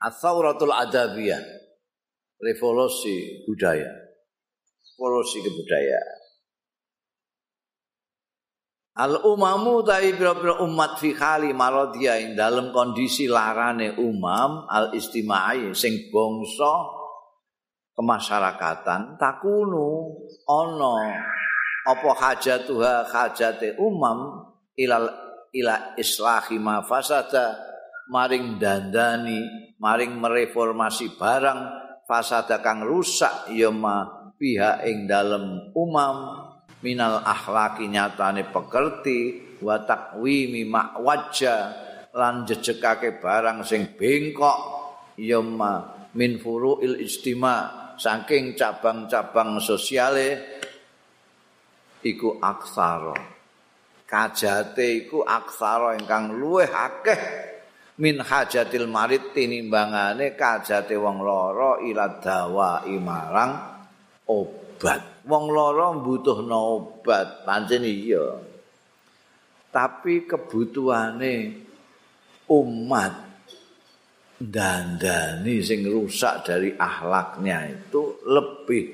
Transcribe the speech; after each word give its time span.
Atsauratul 0.00 0.72
adabiyah. 0.72 1.44
Revolusi 2.40 3.44
budaya. 3.44 3.92
Revolusi 4.96 5.44
kebudayaan. 5.44 6.20
Al 9.00 9.16
umamu 9.24 9.80
ta'i 9.80 10.12
pira-pira 10.12 10.60
umat 10.60 11.00
fi 11.00 11.16
khali 11.16 11.56
maradhiya 11.56 12.20
ing 12.20 12.36
dalem 12.36 12.68
kondisi 12.68 13.28
larane 13.28 13.96
umam 13.96 14.68
al 14.68 14.92
istimai 14.92 15.72
sing 15.72 16.12
bangsa 16.12 17.00
kemasyarakatan 17.96 19.16
takunu 19.16 20.20
ana 20.44 21.16
apa 21.86 22.10
hajatuha 22.12 23.08
hajate 23.08 23.76
umam 23.80 24.48
ilal 24.76 25.08
ila 25.54 25.96
islahi 25.96 26.60
ma 26.60 26.84
fasada 26.84 27.69
maring 28.10 28.58
dandani 28.58 29.70
maring 29.78 30.18
mereformasi 30.18 31.14
barang 31.14 31.60
fasada 32.04 32.58
kang 32.58 32.82
rusak 32.82 33.54
ya 33.54 33.70
ma 33.70 34.30
pihak 34.34 34.82
ing 34.90 35.06
dalem 35.06 35.70
umam 35.78 36.42
minal 36.82 37.22
akhlaki 37.22 37.86
nyatane 37.86 38.50
pekerti 38.50 39.18
wa 39.62 39.78
takwimi 39.86 40.66
wajja 41.00 41.56
lan 42.10 42.42
jejekake 42.42 43.22
barang 43.22 43.62
sing 43.62 43.94
bengkok 43.94 44.58
ya 45.14 45.38
ma 45.38 46.02
min 46.18 46.42
furuil 46.42 46.98
istima 46.98 47.94
saking 47.94 48.58
cabang-cabang 48.58 49.62
sosiale 49.62 50.40
iku 52.02 52.40
aksara. 52.40 53.14
Kajate 54.08 55.06
iku 55.06 55.22
aksara 55.22 55.94
ingkang 55.94 56.34
luwih 56.34 56.66
akeh 56.66 57.49
min 58.00 58.16
hajatil 58.24 58.88
marid 58.88 59.36
tinimbangane 59.36 60.32
kajate 60.32 60.96
wong 60.96 61.20
loro 61.20 61.84
ila 61.84 62.16
dawa 62.16 62.88
imarang 62.88 63.52
obat. 64.24 65.20
Wong 65.28 65.52
lara 65.52 65.92
mbutuhno 65.92 66.58
obat 66.80 67.44
pancen 67.44 67.84
iya. 67.84 68.40
Tapi 69.70 70.24
kebutuhane 70.26 71.34
umat 72.50 73.14
dandani 74.40 75.60
sing 75.60 75.84
rusak 75.84 76.48
dari 76.48 76.72
akhlaknya 76.72 77.68
itu 77.68 78.24
lebih 78.24 78.84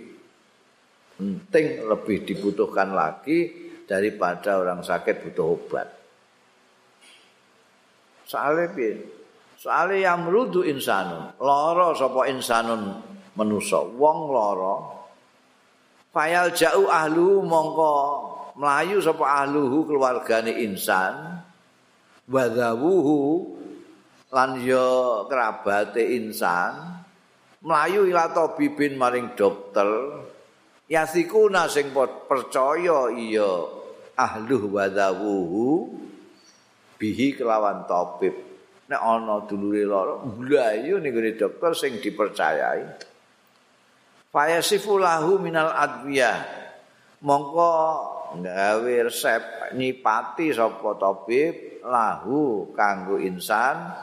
penting 1.16 1.86
lebih 1.86 2.26
dibutuhkan 2.26 2.92
lagi 2.92 3.70
daripada 3.86 4.60
orang 4.60 4.82
sakit 4.82 5.22
butuh 5.22 5.46
obat 5.46 5.95
soalnya 8.26 8.68
soalnya 9.56 10.12
yang 10.12 10.26
merudu 10.26 10.66
insanun 10.66 11.32
loro 11.38 11.94
sapa 11.94 12.28
insanun 12.28 13.00
menusa 13.38 13.80
wong 13.86 14.18
loro 14.28 14.96
Fayal 16.16 16.48
jauh 16.56 16.88
ahlu 16.88 17.44
mongko 17.44 17.92
melayu 18.56 19.04
sapa 19.04 19.44
ahluhu 19.44 19.84
keluargane 19.84 20.64
insan. 20.64 21.44
Wadawuhu 22.24 23.44
lan 24.32 24.56
yo 24.64 25.28
kerabate 25.28 26.16
insan. 26.16 27.04
Melayu 27.60 28.08
ila 28.08 28.32
tabibin 28.32 28.96
maring 28.96 29.36
dokter. 29.36 29.84
Yasikuna 30.88 31.68
sing 31.68 31.92
percaya 32.24 33.12
iya 33.12 33.52
ahluh 34.16 34.72
wadawuhu 34.72 35.92
bihi 36.96 37.36
kelawan 37.36 37.84
tabib 37.84 38.34
nek 38.86 39.00
ana 39.00 39.44
dulure 39.44 39.84
lara 39.84 40.20
mlayu 40.24 41.00
ning 41.00 41.12
dokter 41.36 41.72
sing 41.76 41.98
dipercayai 42.00 43.14
Fayasifu 44.36 45.00
lahu 45.00 45.40
minal 45.40 45.72
adwiyah. 45.72 46.44
Mongko 47.24 47.72
gawe 48.36 48.94
resep 49.08 49.72
nyipati 49.72 50.52
sapa 50.52 50.92
tabib 51.00 51.80
lahu 51.80 52.68
kanggo 52.76 53.16
insan 53.16 53.96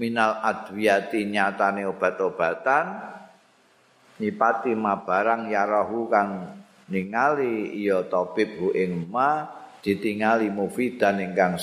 minal 0.00 0.40
adwiyati 0.40 1.28
nyatane 1.28 1.84
obat-obatan 1.84 2.96
nyipati 4.24 4.72
ma 4.72 5.04
barang 5.04 5.52
yarahu 5.52 6.08
kang 6.08 6.64
ningali 6.88 7.76
iya 7.76 8.08
tabib 8.08 8.56
hu 8.56 8.72
ing 8.72 9.12
ma 9.12 9.44
ditingali 9.84 10.48
mufidan 10.48 11.20
ingkang 11.20 11.60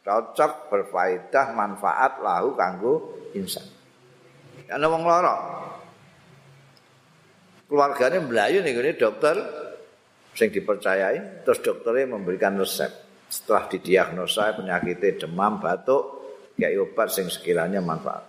cocok 0.00 0.72
berfaedah 0.72 1.46
manfaat 1.52 2.20
lahu 2.24 2.56
kanggo 2.56 2.94
insan. 3.36 3.64
Ana 4.70 4.86
wong 4.86 5.02
lara, 5.02 5.36
keluarganya 7.66 8.22
melayu 8.22 8.62
nih 8.62 8.74
ini 8.74 8.92
dokter 8.94 9.34
sing 10.34 10.54
dipercayai 10.54 11.42
terus 11.42 11.60
dokternya 11.60 12.16
memberikan 12.16 12.54
resep. 12.56 12.90
Setelah 13.30 13.70
didiagnosa 13.70 14.58
penyakitnya 14.58 15.26
demam 15.26 15.62
batuk 15.62 16.02
kayak 16.58 16.82
obat 16.82 17.14
sing 17.14 17.30
sekiranya 17.30 17.78
manfaat. 17.78 18.26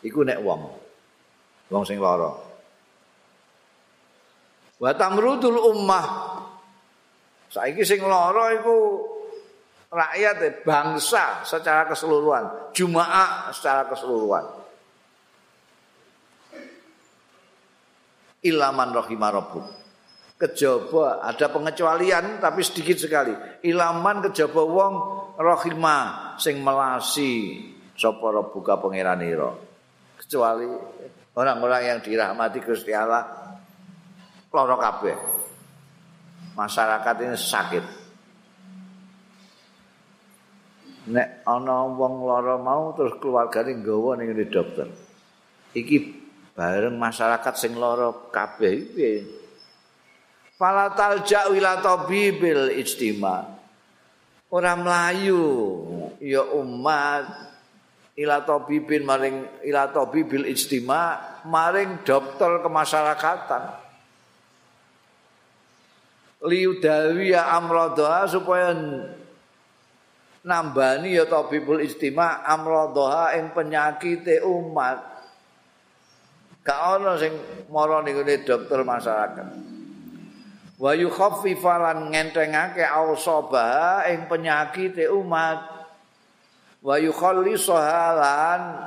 Iku 0.00 0.24
nek 0.24 0.40
wong 0.40 0.62
wong 1.68 1.84
sing 1.84 2.00
lara. 2.00 2.32
Wa 4.78 4.90
tamrudul 4.94 5.60
ummah. 5.74 6.06
Saiki 7.52 7.84
sing 7.84 8.00
lara 8.04 8.56
iku 8.56 8.76
rakyat 9.88 10.62
bangsa 10.64 11.42
secara 11.48 11.88
keseluruhan 11.88 12.72
jumaah 12.76 13.48
secara 13.52 13.88
keseluruhan 13.88 14.58
ilaman 18.42 18.94
rahimah 18.94 19.30
rabbuk. 19.34 19.66
Kejaba 20.38 21.26
ada 21.26 21.50
pengecualian 21.50 22.38
tapi 22.38 22.62
sedikit 22.62 22.94
sekali. 22.94 23.34
Ilaman 23.66 24.22
kejaba 24.30 24.62
wong 24.62 24.94
rahimah 25.34 26.38
sing 26.38 26.62
melasi 26.62 27.66
sapa 27.98 28.30
rabbuka 28.30 28.78
pangeranira. 28.78 29.50
Kecuali 30.22 30.70
orang-orang 31.34 31.82
yang 31.90 31.98
dirahmati 31.98 32.62
Gusti 32.62 32.94
Allah 32.94 33.26
lara 34.54 34.76
kabeh. 34.78 35.16
Masyarakat 36.54 37.14
ini 37.26 37.34
sakit. 37.34 37.84
Nek 41.08 41.48
ana 41.48 41.88
wong 41.88 42.28
lara 42.28 42.60
mau 42.60 42.92
terus 42.92 43.16
keluargane 43.16 43.80
nggawa 43.80 44.20
ning 44.20 44.36
dokter. 44.52 44.92
Iki 45.72 45.96
bareng 46.52 47.00
masyarakat 47.00 47.54
sing 47.56 47.72
lara 47.80 48.12
kabeh 48.28 48.72
iki 48.76 49.12
falatal 50.60 51.24
ja'wila 51.24 51.80
tabibil 51.80 52.76
ijtima. 52.76 53.56
Ora 54.52 54.76
mlayu 54.76 55.44
ya 56.20 56.44
umat. 56.44 57.48
Ila 58.18 58.42
tabibin 58.42 59.06
maring 59.06 59.62
ila 59.62 59.94
tabibil 59.94 60.50
ijtima 60.50 61.22
maring 61.46 62.02
dokter 62.02 62.58
kemasyarakatan. 62.66 63.78
Liudawi 66.42 67.30
ya 67.30 67.54
amradha 67.54 68.26
supaya 68.26 68.74
nambani 70.48 71.12
ya 71.12 71.28
tabibul 71.28 71.84
ijtima 71.84 72.40
amradha 72.48 73.36
ing 73.36 73.52
penyakite 73.52 74.40
umat 74.40 75.18
Gak 76.68 77.00
ana 77.00 77.16
sing 77.16 77.32
mara 77.72 78.04
ning 78.04 78.20
dokter 78.44 78.84
masyarakat. 78.84 79.48
Wa 80.76 80.92
yukhaffifalan 80.92 82.12
ngentengake 82.12 82.84
ausaba 82.84 84.04
ing 84.04 84.28
penyakit 84.28 85.00
umat. 85.08 85.64
Wa 86.84 87.00
yukhallisahalan 87.00 88.84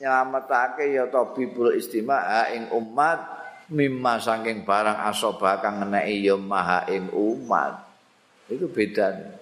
nyelametake 0.00 0.88
ya 0.96 1.04
tabibul 1.12 1.76
istimaa 1.76 2.48
ing 2.48 2.72
umat 2.72 3.20
mimma 3.68 4.16
saking 4.24 4.64
barang 4.64 4.96
asoba 5.12 5.60
kang 5.60 5.84
ngeneki 5.84 6.32
ya 6.32 6.36
maha 6.40 6.88
ing 6.88 7.12
umat. 7.12 7.76
Itu 8.48 8.72
beda. 8.72 9.36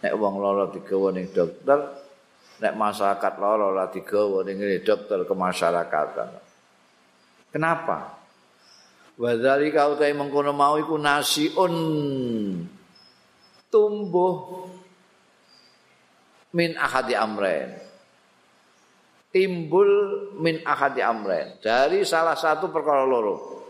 Nek 0.00 0.16
wong 0.16 0.40
lara 0.40 0.72
digawa 0.72 1.12
ning 1.12 1.28
dokter, 1.28 1.76
nek 2.64 2.72
masyarakat 2.72 3.32
lara 3.36 3.64
ora 3.68 3.86
digawa 3.92 4.40
ning 4.48 4.60
dokter 4.80 5.28
kemasyarakatan. 5.28 6.28
Kenapa? 7.52 8.16
Wadali 9.20 9.68
kau 9.68 10.00
tay 10.00 10.16
mengkono 10.16 10.56
mau 10.56 10.80
iku 10.80 10.96
nasiun 10.96 11.74
tumbuh 13.68 14.64
min 16.56 16.72
ahadi 16.80 17.12
amren. 17.12 17.76
Timbul 19.30 19.90
min 20.42 20.64
ahadi 20.66 21.04
amren 21.04 21.60
dari 21.62 22.02
salah 22.02 22.34
satu 22.34 22.72
perkara 22.72 23.04
loro. 23.04 23.62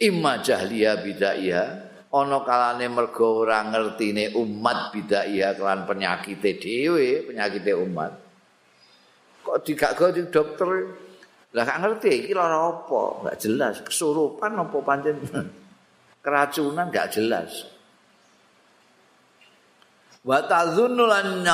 Imma 0.00 0.40
jahliya 0.40 1.04
bidaiha 1.04 1.85
ana 2.22 2.40
kalane 2.46 2.86
mergo 2.88 3.44
ora 3.44 3.66
ngertine 3.66 4.32
umat 4.32 4.94
bidaiha 4.94 5.58
kelan 5.58 5.84
penyakite 5.84 6.56
dhewe, 6.56 7.26
penyakite 7.28 7.72
umat. 7.76 8.12
kok 9.46 9.62
digak 9.62 9.94
di 10.10 10.26
dokter. 10.26 10.68
Lah 11.54 11.64
gak 11.64 11.80
ngerti 11.80 12.10
iki 12.26 12.32
lara 12.36 12.68
apa? 12.68 13.30
Gak 13.30 13.38
jelas. 13.40 13.80
Kesurupan 13.80 14.58
apa 14.60 14.76
pancen 14.82 15.16
keracunan 16.24 16.90
gak 16.92 17.16
jelas. 17.16 17.64
Wa 20.26 20.42
tadzunnu 20.42 21.06
lan 21.06 21.46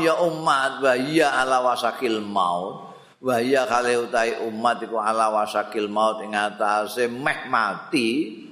ya 0.00 0.16
umat 0.24 0.80
wa 0.80 0.94
ya 0.96 1.44
ala 1.44 1.60
wasakil 1.60 2.24
maut. 2.24 2.88
Wa 3.20 3.38
ya 3.38 3.68
kale 3.68 4.00
utai 4.00 4.42
umat 4.48 4.80
iku 4.82 4.96
ala 4.96 5.28
wasakil 5.28 5.86
maut 5.86 6.24
ing 6.24 6.32
atase 6.32 7.06
meh 7.06 7.46
mati. 7.46 8.42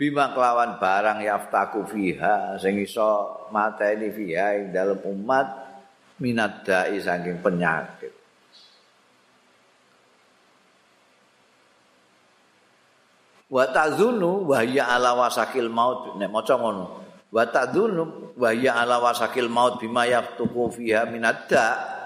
Bima 0.00 0.32
kelawan 0.32 0.80
barang 0.80 1.20
yaftaku 1.20 1.84
fiha 1.84 2.56
sing 2.56 2.80
iso 2.80 3.44
mateni 3.52 4.08
fiha 4.08 4.56
ing 4.56 4.72
dalem 4.72 4.96
umat 5.04 5.44
minat 6.16 6.64
dai 6.64 6.96
saking 6.96 7.44
penyakit. 7.44 8.20
wa 13.50 13.66
tadzunu 13.66 14.46
wa 14.46 14.62
hiya 14.62 14.86
ala 14.86 15.18
wasakil 15.18 15.66
maut 15.66 16.14
nek 16.16 16.30
maca 16.30 16.54
ngono. 16.54 16.86
Wa 17.34 17.44
tadzunu 17.50 18.34
wa 18.38 18.50
hiya 18.54 18.78
ala 18.78 19.02
wasakil 19.02 19.50
maut 19.50 19.82
bima 19.82 20.06
yaftuku 20.06 20.70
fiha 20.80 21.04
minadda 21.10 21.98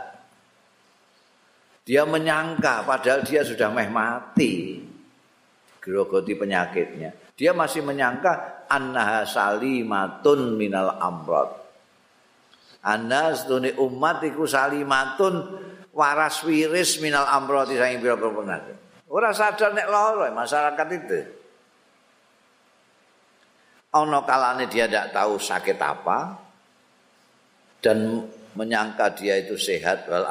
dia 1.85 2.09
menyangka 2.09 2.81
padahal 2.89 3.21
dia 3.29 3.45
sudah 3.45 3.69
meh 3.69 3.93
mati 3.93 4.81
grogoti 5.85 6.33
penyakitnya. 6.33 7.37
Dia 7.37 7.53
masih 7.53 7.85
menyangka 7.85 8.65
annaha 8.73 9.29
salimatun 9.29 10.57
minal 10.57 10.97
amrad 10.97 11.65
anna 12.85 13.33
setune 13.33 13.73
umat 13.81 14.21
iku 14.23 14.45
salimatun 14.45 15.35
waras 15.97 16.45
wiris 16.45 17.01
minal 17.01 17.25
amrad 17.25 17.73
saking 17.73 18.05
pira-pira 18.05 18.31
penyakit. 18.31 18.77
Ora 19.09 19.33
sadar 19.33 19.73
nek 19.73 19.89
lara 19.89 20.29
masyarakat 20.31 20.89
itu. 20.93 21.21
Ono 23.95 24.27
kalane 24.27 24.67
dia 24.69 24.91
tidak 24.91 25.15
tahu 25.15 25.39
sakit 25.39 25.79
apa 25.79 26.19
dan 27.79 28.27
menyangka 28.59 29.15
dia 29.15 29.39
itu 29.39 29.55
sehat 29.55 30.11
wal 30.11 30.27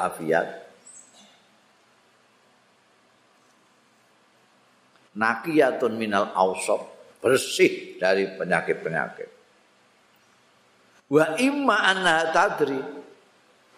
Nakiyatun 5.14 5.94
minal 5.94 6.34
ausab 6.34 6.82
bersih 7.22 7.96
dari 8.02 8.26
penyakit-penyakit. 8.34 9.30
Wa 11.08 11.38
imma 11.38 11.76
anna 11.86 12.34
tadri 12.34 12.80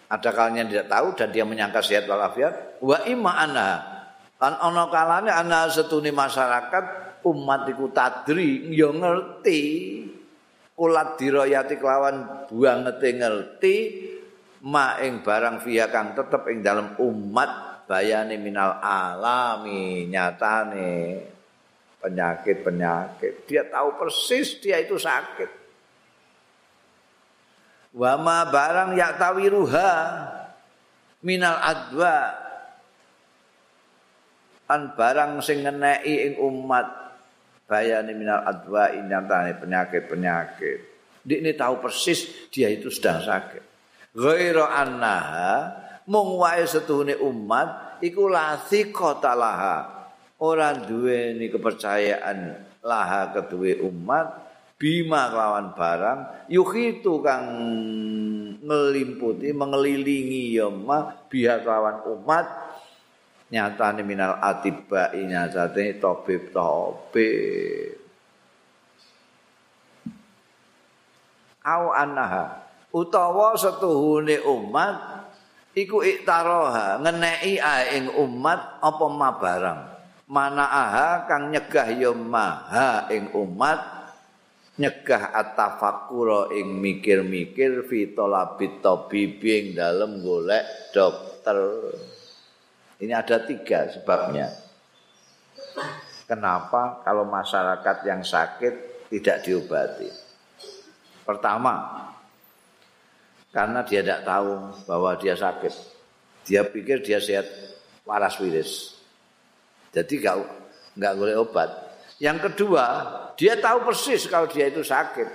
ada 0.06 0.30
kalanya 0.30 0.64
tidak 0.64 0.88
tahu 0.88 1.06
dan 1.18 1.28
dia 1.34 1.44
menyangka 1.44 1.82
sehat 1.84 2.08
wal 2.08 2.22
afiat. 2.24 2.80
Wa 2.80 3.04
imma 3.04 3.32
anna 3.36 3.96
Kan 4.36 4.52
ana 4.60 4.92
kalane 4.92 5.32
ana 5.32 5.64
setune 5.72 6.12
masyarakat 6.12 6.84
umat 7.24 7.64
iku 7.72 7.88
tadri 7.88 8.68
ya 8.68 8.92
ngerti 8.92 9.60
kulat 10.76 11.16
dirayati 11.16 11.80
kelawan 11.80 12.44
buangete 12.44 13.16
ngerti 13.16 13.74
ma 14.68 15.00
ing 15.00 15.24
barang 15.24 15.64
via 15.64 15.88
kang 15.88 16.12
tetep 16.12 16.52
ing 16.52 16.60
dalam 16.60 17.00
umat 17.00 17.75
bayane 17.86 18.36
minal 18.38 18.78
alami 18.82 20.10
nyatane 20.10 21.22
penyakit-penyakit 22.02 23.46
dia 23.46 23.66
tahu 23.66 23.94
persis 23.98 24.58
dia 24.58 24.82
itu 24.82 24.98
sakit 24.98 25.50
wama 27.96 28.46
barang 28.50 28.98
yak 28.98 29.16
tawiruha 29.16 29.92
minal 31.22 31.56
adwa 31.58 32.46
an 34.66 34.92
barang 34.98 35.42
sing 35.42 35.62
ngeneki 35.62 36.14
ing 36.26 36.34
umat 36.42 37.06
bayane 37.66 38.14
minal 38.14 38.42
adwa 38.46 38.90
inyatane 38.94 39.58
penyakit-penyakit. 39.58 40.78
Dikne 41.26 41.58
tahu 41.58 41.82
persis 41.82 42.50
dia 42.54 42.70
itu 42.70 42.86
sedang 42.86 43.18
sakit. 43.18 43.62
Ghaira 44.14 44.70
annaha 44.70 45.74
mung 46.06 46.38
wae 46.38 46.64
umat 47.18 47.98
iku 48.02 48.30
lasi 48.30 48.90
kota 48.94 49.34
laha. 49.34 49.94
Ora 50.36 50.76
duweni 50.76 51.48
kepercayaan 51.48 52.38
laha 52.84 53.32
keduwe 53.32 53.80
umat 53.82 54.46
bima 54.76 55.32
lawan 55.32 55.72
barang 55.72 56.48
yukhitu 56.52 57.24
kang 57.24 57.48
ngelimputi 58.60 59.56
mengelilingi 59.56 60.60
ya 60.60 60.68
ma 60.68 61.16
lawan 61.32 62.04
umat 62.04 62.44
nyatane 63.48 64.04
minal 64.04 64.36
atiba 64.44 65.16
nyatane 65.16 65.96
tabib 65.96 66.52
tabib 66.52 67.96
au 71.64 71.84
annaha 71.96 72.68
utawa 72.92 73.56
setuhune 73.56 74.44
umat 74.44 75.15
iku 75.76 76.00
iktaroha 76.00 77.05
ngeneki 77.05 77.61
ing 77.93 78.08
umat 78.17 78.81
apa 78.81 79.06
ma 79.12 79.31
barang 79.37 79.81
mana 80.25 80.64
aha 80.64 81.08
kang 81.28 81.52
nyegah 81.52 81.93
ya 81.93 82.17
maha 82.17 83.12
ing 83.12 83.28
umat 83.37 83.78
nyegah 84.81 85.37
atafakura 85.37 86.49
ing 86.56 86.81
mikir-mikir 86.81 87.84
fitolabit 87.84 88.81
tabibing 88.81 89.76
dalem 89.76 90.25
golek 90.25 90.64
dokter 90.96 91.61
Ini 92.96 93.12
ada 93.12 93.44
tiga 93.44 93.93
sebabnya. 93.93 94.49
Kenapa 96.25 97.05
kalau 97.05 97.28
masyarakat 97.28 97.96
yang 98.08 98.25
sakit 98.25 99.05
tidak 99.12 99.44
diobati? 99.44 100.08
Pertama, 101.28 101.76
karena 103.54 103.82
dia 103.87 104.00
tidak 104.02 104.22
tahu 104.26 104.50
bahwa 104.87 105.10
dia 105.19 105.34
sakit. 105.34 105.75
Dia 106.46 106.62
pikir 106.62 107.02
dia 107.02 107.19
sehat 107.19 107.46
waras 108.06 108.38
wiris. 108.38 108.96
Jadi 109.90 110.22
nggak 110.22 110.37
nggak 110.96 111.14
boleh 111.19 111.37
obat. 111.40 111.70
Yang 112.16 112.48
kedua, 112.50 112.84
dia 113.37 113.60
tahu 113.60 113.84
persis 113.84 114.25
kalau 114.31 114.48
dia 114.48 114.72
itu 114.72 114.81
sakit. 114.81 115.28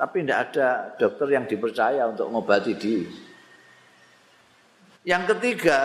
Tapi 0.00 0.24
tidak 0.24 0.38
ada 0.48 0.68
dokter 0.96 1.28
yang 1.28 1.44
dipercaya 1.44 2.08
untuk 2.08 2.32
mengobati 2.32 2.72
dia. 2.72 3.04
Yang 5.04 5.36
ketiga, 5.36 5.78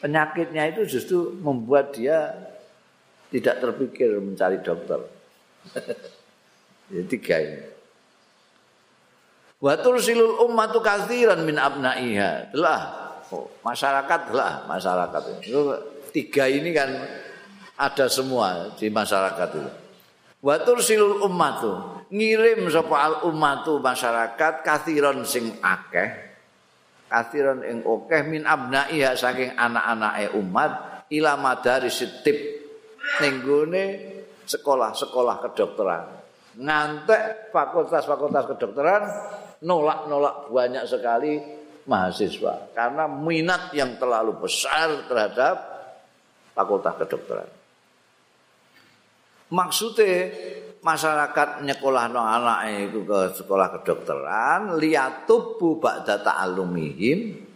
penyakitnya 0.00 0.72
itu 0.72 0.96
justru 0.96 1.36
membuat 1.40 1.92
dia 1.92 2.32
tidak 3.28 3.60
terpikir 3.60 4.16
mencari 4.16 4.60
dokter. 4.64 5.00
Jadi 6.88 7.04
tiga 7.10 7.36
ini. 7.36 7.75
Wa 9.56 9.74
tursilul 9.80 10.44
ummatu 10.44 10.84
katsiran 10.84 11.40
min 11.44 11.56
abnaiha. 11.56 12.52
Telah 12.52 12.80
oh, 13.32 13.48
masyarakat 13.64 14.20
telah 14.32 14.68
masyarakat 14.68 15.22
itu. 15.40 15.60
Tiga 16.12 16.48
ini 16.48 16.72
kan 16.72 16.90
ada 17.76 18.06
semua 18.08 18.72
di 18.76 18.92
masyarakat 18.92 19.48
itu. 19.56 19.70
Wa 20.44 20.60
tursilul 20.60 21.24
ummatu 21.24 22.04
ngirim 22.12 22.68
sapa 22.70 22.96
al 22.96 23.14
ummatu 23.26 23.82
masyarakat 23.82 24.62
katsiran 24.62 25.24
sing 25.26 25.58
akeh 25.58 26.26
kathiran 27.06 27.62
ing 27.62 27.78
akeh 27.86 28.22
min 28.26 28.42
abnaiha 28.42 29.14
saking 29.14 29.54
anak-anake 29.54 30.34
umat 30.38 30.70
ila 31.10 31.38
madaris 31.38 32.02
tip 32.26 32.38
ning 33.22 33.42
sekolah-sekolah 34.46 35.36
kedokteran 35.46 36.04
ngantek 36.58 37.52
fakultas-fakultas 37.54 38.44
kedokteran 38.54 39.02
nolak-nolak 39.64 40.52
banyak 40.52 40.84
sekali 40.84 41.40
mahasiswa. 41.86 42.74
Karena 42.74 43.06
minat 43.08 43.72
yang 43.72 43.96
terlalu 43.96 44.36
besar 44.42 45.06
terhadap 45.06 45.56
fakultas 46.52 46.94
kedokteran. 47.00 47.48
Maksudnya 49.46 50.34
masyarakat 50.82 51.62
nyekolahno 51.62 52.18
anake 52.18 52.90
iku 52.90 53.00
ke 53.06 53.20
sekolah 53.38 53.68
kedokteran 53.78 54.74
liyatubu 54.74 55.78
ba'da 55.78 56.18
ta'allumihim 56.18 57.46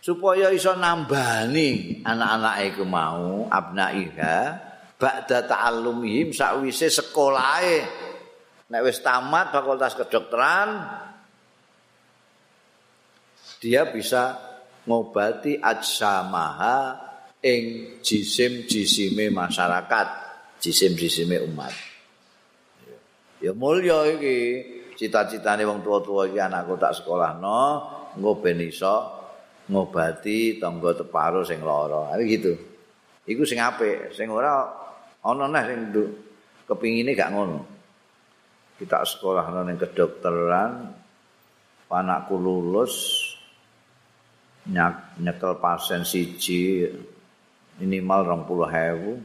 supaya 0.00 0.48
iso 0.48 0.72
nambani 0.80 2.00
anak-anak 2.00 2.54
iku 2.72 2.84
mau 2.88 3.44
abnaiha 3.52 4.36
ba'da 4.96 5.44
ta'allumihim 5.44 6.32
sakwise 6.32 6.88
sekolahe. 6.88 7.84
Nek 8.70 8.80
wis 8.86 9.04
tamat 9.04 9.52
fakultas 9.52 9.92
kedokteran 9.98 10.68
dia 13.60 13.86
bisa 13.92 14.40
ngobati 14.88 15.60
ajsamaha 15.60 16.96
ing 17.44 17.96
jisim-jisime 18.00 19.28
masyarakat 19.28 20.06
jisim-jisime 20.58 21.44
umat 21.44 21.72
Ya 23.40 23.56
mulya 23.56 24.04
iki 24.04 24.36
cita-citane 25.00 25.64
wong 25.64 25.80
tua-tua 25.80 26.28
iki 26.28 26.36
anakku 26.36 26.76
tak 26.76 26.92
sekolahno 26.92 27.60
engko 28.12 28.36
ben 28.36 28.60
iso 28.60 29.16
ngobati 29.72 30.60
tangga 30.60 30.92
teparo 30.92 31.40
sing 31.40 31.64
lara. 31.64 32.12
Ari 32.12 32.24
gitu. 32.36 32.52
Iku 33.24 33.48
sing 33.48 33.64
apik, 33.64 34.12
sing 34.12 34.28
ora 34.28 34.60
ana 35.24 35.48
neh 35.48 35.64
sing 35.64 35.80
kepingine 36.68 37.16
gak 37.16 37.32
ngono. 37.32 37.64
Kita 38.76 39.08
sekolah 39.08 39.48
ning 39.64 39.80
kedokteran, 39.80 40.92
anakku 41.88 42.36
lulus 42.36 43.24
nyekel 44.68 45.56
pasien 45.56 46.04
siji 46.04 46.84
minimal 47.80 48.20
rong 48.28 48.42
puluh 48.44 48.68
hewu 48.68 49.16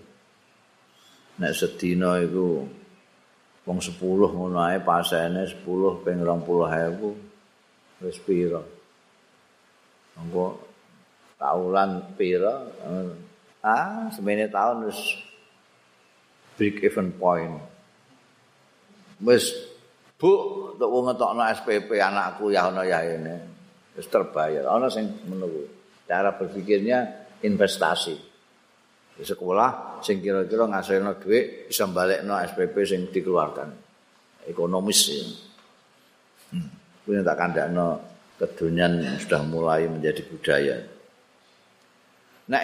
nek 1.35 1.51
sedina 1.51 2.15
iku 2.23 2.63
wong 3.67 3.79
sepuluh 3.83 4.31
ngono 4.31 4.61
ae 4.63 4.79
pasiene 4.79 5.43
sepuluh 5.43 5.99
ping 5.99 6.23
rong 6.23 6.45
puluh 6.47 6.69
hewu 6.71 7.11
wis 7.99 8.15
pira? 8.23 8.63
Engko 10.15 10.55
taulan 11.35 12.15
pira? 12.15 12.63
Ah 13.59 14.07
semene 14.15 14.47
tahun 14.47 14.87
wis 14.87 14.99
big 16.55 16.79
event 16.79 17.11
point. 17.19 17.59
Wis 19.19 19.51
bu 20.15 20.31
untuk 20.75 20.87
wong 20.87 21.11
ngetokno 21.11 21.43
SPP 21.59 21.99
anakku 21.99 22.55
ya 22.55 22.71
ono 22.71 22.87
ya 22.87 23.03
ini 23.03 23.54
wis 23.95 24.07
terbayar 24.11 24.67
ono 24.69 24.91
sing 24.91 25.25
menunggu 25.27 25.63
cara 26.05 26.35
berpikirnya 26.35 27.27
investasi 27.41 28.15
di 29.15 29.23
sekolah 29.23 30.03
sing 30.03 30.19
kira-kira 30.19 30.67
ngasilno 30.67 31.15
dhuwit 31.23 31.71
bisa 31.71 31.87
balekno 31.87 32.35
SPP 32.35 32.75
sing 32.83 33.07
dikeluarkan 33.07 33.69
ekonomis 34.45 35.01
ya. 35.09 35.23
Hmm. 36.51 36.69
Kuwi 37.07 37.23
tak 37.23 37.37
kandakno 37.39 38.01
kedonyan 38.35 39.15
sudah 39.17 39.41
mulai 39.47 39.87
menjadi 39.87 40.21
budaya. 40.27 40.77
Nah, 42.45 42.61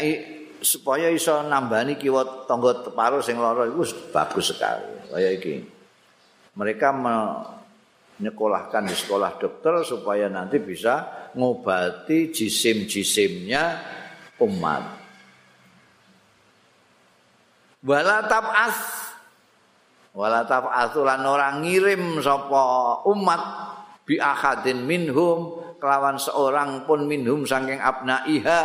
supaya 0.62 1.10
iso 1.10 1.42
nambani 1.42 1.98
kiwa 1.98 2.46
tangga 2.46 2.86
teparo 2.86 3.24
sing 3.24 3.40
lara 3.40 3.66
iku 3.66 3.82
bagus 4.14 4.54
sekali. 4.54 5.10
Kaya 5.10 5.30
iki. 5.34 5.56
Mereka 6.52 6.92
menyekolahkan 6.92 8.84
di 8.86 8.96
sekolah 8.98 9.40
dokter 9.40 9.88
supaya 9.88 10.28
nanti 10.28 10.60
bisa 10.60 11.21
ngobati 11.36 12.32
jisim-jisimnya 12.32 13.64
umat. 14.42 15.02
wala 17.82 18.22
tab'as 18.30 18.78
wala 20.14 20.46
tab'as 20.46 20.94
lan 21.02 21.26
ora 21.26 21.50
ngirim 21.58 22.22
sapa 22.22 23.02
umat 23.10 23.44
bi 24.06 24.22
ahadin 24.22 24.86
minhum 24.86 25.58
kelawan 25.82 26.22
seorang 26.22 26.86
pun 26.86 27.10
minhum 27.10 27.42
saking 27.42 27.82
abnaiha 27.82 28.62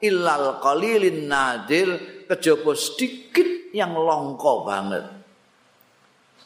illal 0.00 0.60
qalilin 0.64 1.28
nadil 1.28 2.00
kejaba 2.24 2.72
sedikit 2.72 3.72
yang 3.76 3.92
longko 3.92 4.64
banget. 4.64 5.04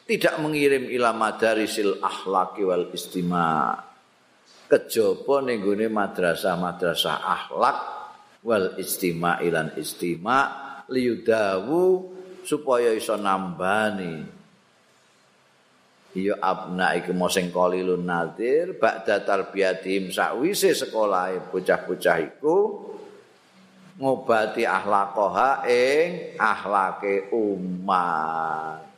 Tidak 0.03 0.43
mengirim 0.43 0.91
ila 0.91 1.15
madarisil 1.15 2.03
akhlaki 2.03 2.67
wal 2.67 2.91
istima 2.91 3.71
kejaba 4.71 5.43
ning 5.43 5.59
madrasah-madrasah 5.67 7.17
akhlak 7.19 7.77
wal 8.47 8.79
istima 8.79 9.43
ilan 9.43 9.75
istima 9.75 10.47
liyudawu 10.87 12.07
supaya 12.47 12.95
iso 12.95 13.19
nambani. 13.19 14.39
Ya 16.11 16.35
abna 16.43 16.91
iku 16.99 17.15
mosing 17.15 17.55
qalilun 17.55 18.03
nadir 18.03 18.75
ba'da 18.75 19.23
tarbiyatim 19.23 20.11
sakwise 20.11 20.75
sekolah 20.75 21.51
bocah-bocah 21.51 22.17
iku 22.19 22.59
ngobati 23.95 24.67
akhlaqoha 24.67 25.63
ing 25.71 26.35
akhlake 26.35 27.31
umat 27.31 28.90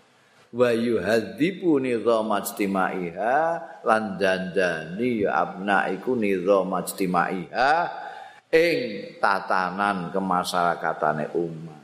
wa 0.54 0.70
yuhadzibu 0.70 1.82
nizam 1.82 2.30
ijtimaiha 2.30 3.38
lan 3.82 4.22
dandani 4.22 5.26
ya 5.26 5.42
abna 5.42 5.90
iku 5.90 6.14
nizam 6.14 6.70
ijtimaiha 6.78 7.74
ing 8.54 8.78
tatanan 9.18 10.14
kemasyarakatane 10.14 11.34
umat 11.34 11.84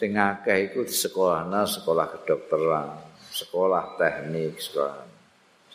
sing 0.00 0.16
akeh 0.16 0.72
iku 0.72 0.88
di 0.88 0.96
sekolahna 0.96 1.68
sekolah 1.68 2.08
kedokteran, 2.08 2.88
sekolah 3.28 4.00
teknik, 4.00 4.56
sekolah 4.56 5.04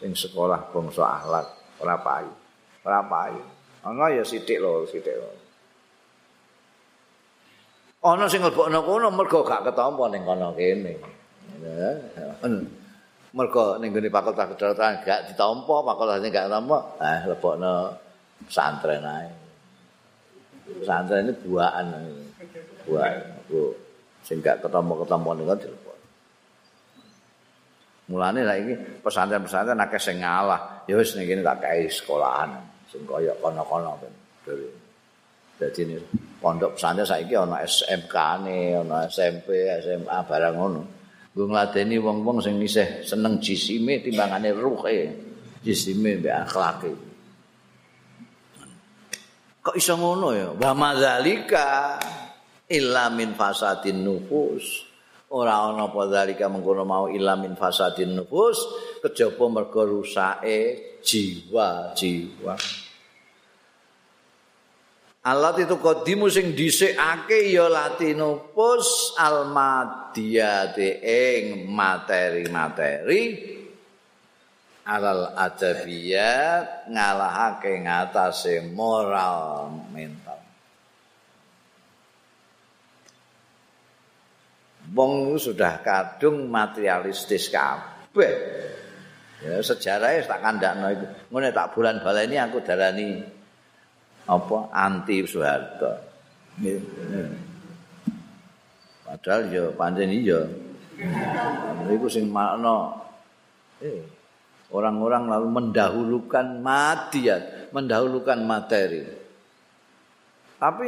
sing 0.01 0.17
sekolah 0.17 0.73
bangsa 0.73 1.05
akhlak 1.05 1.47
ora 1.77 1.95
payu. 2.01 2.33
Ora 2.81 3.05
payu. 3.05 3.43
Ana 3.85 4.09
ya 4.09 4.25
sithik 4.25 4.57
lho, 4.57 4.89
sithik 4.89 5.13
lho. 5.13 5.44
Ana 8.05 8.29
sing 8.29 8.45
mlebokno 8.45 8.85
kono 8.85 9.09
mergo 9.09 9.41
gak 9.41 9.65
ketampa 9.65 10.05
ning 10.13 10.21
kono 10.21 10.53
kene. 10.53 10.93
Mergo 13.33 13.65
ning 13.81 13.89
gone 13.89 14.09
fakultas 14.13 14.53
kedokteran 14.53 15.01
gak 15.01 15.33
ditampa, 15.33 15.75
fakultas 15.81 16.21
gak 16.29 16.45
ketampa, 16.45 16.77
eh 17.01 17.19
lebokno 17.25 17.97
pesantren 18.45 19.01
ae. 19.01 19.29
Pesantren 20.85 21.25
ini 21.25 21.33
buahan. 21.33 21.85
Buahan. 22.85 23.41
Bu. 23.49 23.73
sing 24.25 24.41
gak 24.41 24.61
ketemu-ketemu 24.61 25.29
niku 25.37 25.53
dilebok. 25.61 25.97
Mulane 28.09 28.41
saiki 28.41 28.73
pesantren-pesantren 29.05 29.81
akeh 29.81 30.01
sing 30.01 30.21
ngalah, 30.21 30.85
ya 30.89 30.97
wis 30.97 31.13
ning 31.17 31.25
kene 31.25 31.41
tak 31.41 31.61
kae 31.61 31.89
sekolahan 31.89 32.53
sing 32.89 33.01
kaya 33.05 33.33
kono-kono 33.41 33.97
ben. 33.97 34.13
Dadi 35.55 35.81
ini 35.87 35.95
pondok 36.43 36.75
pesantren 36.75 37.07
saiki 37.07 37.31
ana 37.31 37.63
SMK-ne, 37.63 38.83
ana 38.83 39.07
SMP, 39.07 39.71
SMA 39.79 40.19
barang 40.27 40.55
ngono. 40.55 40.81
Gue 41.31 41.47
ngladeni 41.47 41.95
wong-wong 41.99 42.43
sing 42.43 42.59
isih 42.59 43.03
seneng 43.07 43.39
jisime 43.39 44.03
timbangane 44.03 44.51
ruhe. 44.51 44.99
Jisime 45.63 46.19
mbek 46.19 46.35
akhlake. 46.47 46.91
Kok 49.63 49.75
iso 49.75 49.95
ngono 49.97 50.27
ya? 50.35 50.51
Wa 50.53 50.71
madzalika 50.77 51.97
illa 52.69 53.09
min 53.09 53.33
fasadin 53.33 54.03
nufus 54.05 54.95
ora 55.35 55.67
ana 55.67 55.89
apa 55.89 56.05
dalika 56.07 56.47
mengkono 56.47 56.85
mau 56.85 57.05
illa 57.09 57.35
min 57.35 57.57
fasadin 57.57 58.15
nufus 58.15 58.61
kejaba 59.01 59.45
mergo 59.49 59.83
rusake 59.85 60.59
jiwa-jiwa 61.01 62.53
Allah 65.25 65.57
itu 65.57 65.81
kodimu 65.81 66.29
sing 66.29 66.53
dhisikake 66.53 67.49
ya 67.49 67.65
latinopus 67.65 69.17
almadiyati 69.17 71.01
ing 71.01 71.65
materi-materi 71.73 73.21
alal 74.85 75.33
adabiyat 75.33 76.85
ngalahake 76.93 77.81
ngatasé 77.81 78.69
moral 78.69 79.73
mental 79.89 80.45
wong 84.95 85.35
sudah 85.35 85.83
kadung 85.83 86.47
materialistis 86.47 87.51
kabeh. 87.51 88.33
Ya 89.43 89.59
sejarahnya 89.61 90.25
tak 90.25 90.39
kandakno 90.41 90.87
iku. 90.95 91.05
Ngene 91.35 91.51
tak 91.51 91.75
bulan 91.75 91.99
baleni 92.01 92.39
aku 92.39 92.63
darani 92.63 93.21
apa 94.25 94.57
anti 94.73 95.21
Soeharto. 95.25 95.93
Padahal 99.05 99.41
ya 99.53 99.63
pancen 99.77 100.09
iya. 100.09 100.41
Iku 101.85 102.09
sing 102.09 102.33
makna 102.33 103.05
eh 103.83 104.01
orang-orang 104.73 105.29
lalu 105.29 105.47
mendahulukan 105.51 106.59
matiat, 106.59 107.69
mendahulukan 107.69 108.39
materi. 108.41 109.05
Tapi 110.57 110.85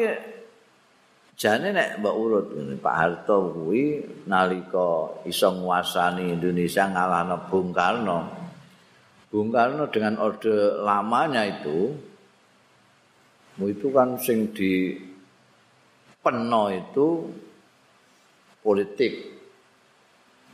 Jane 1.38 1.70
nek 1.70 2.02
mbok 2.02 2.16
urut 2.18 2.46
Pak 2.82 2.96
Harto 2.98 3.54
kuwi 3.54 4.02
nalika 4.26 5.22
iso 5.30 5.54
nguasani 5.54 6.34
Indonesia 6.34 6.90
ngalahno 6.90 7.46
Bung 7.46 7.70
Karno. 7.70 8.26
Bung 9.30 9.54
Karno 9.54 9.86
dengan 9.94 10.18
orde 10.18 10.82
lamanya 10.82 11.46
itu 11.46 11.94
itu 13.66 13.90
kan 13.90 14.22
sing 14.22 14.54
di 14.54 14.94
peno 16.22 16.70
itu 16.70 17.26
politik. 18.62 19.14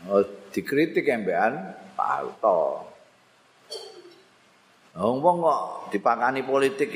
Oh, 0.07 0.23
dikritik 0.51 1.07
embean 1.11 1.75
Pak 1.95 2.07
Harto. 2.07 2.87
Wong-wong 4.93 5.37
kok 5.41 5.61
dipakani 5.91 6.45
politik 6.47 6.93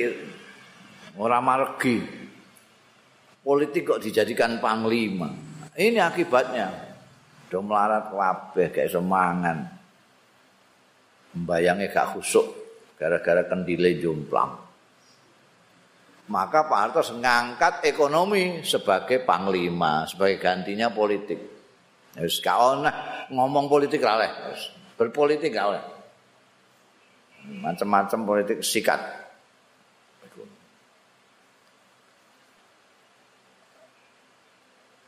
ora 1.20 1.44
maregi. 1.44 2.30
politik 3.42 3.96
kok 3.96 4.04
dijadikan 4.04 4.60
panglima. 4.60 5.32
Ini 5.72 6.04
akibatnya. 6.04 6.88
do 7.48 7.64
melarat 7.64 8.12
kabeh 8.12 8.68
gak 8.76 8.88
iso 8.92 9.00
mangan 9.00 9.72
mbayange 11.32 11.88
gak 11.88 12.12
khusuk 12.16 12.44
gara-gara 13.00 13.48
kendile 13.48 13.96
jomplang 14.04 14.67
maka 16.28 16.68
Pak 16.68 16.80
Harto 16.80 17.02
ngangkat 17.04 17.88
ekonomi 17.88 18.60
sebagai 18.68 19.24
panglima 19.24 20.04
sebagai 20.08 20.40
gantinya 20.44 20.92
politik 20.92 21.40
wis 22.20 22.44
ngomong 23.32 23.66
politik 23.72 24.04
ra 24.04 24.20
berpolitik 25.00 25.56
gak 25.56 25.84
macam-macam 27.64 28.20
politik 28.28 28.60
sikat 28.60 29.28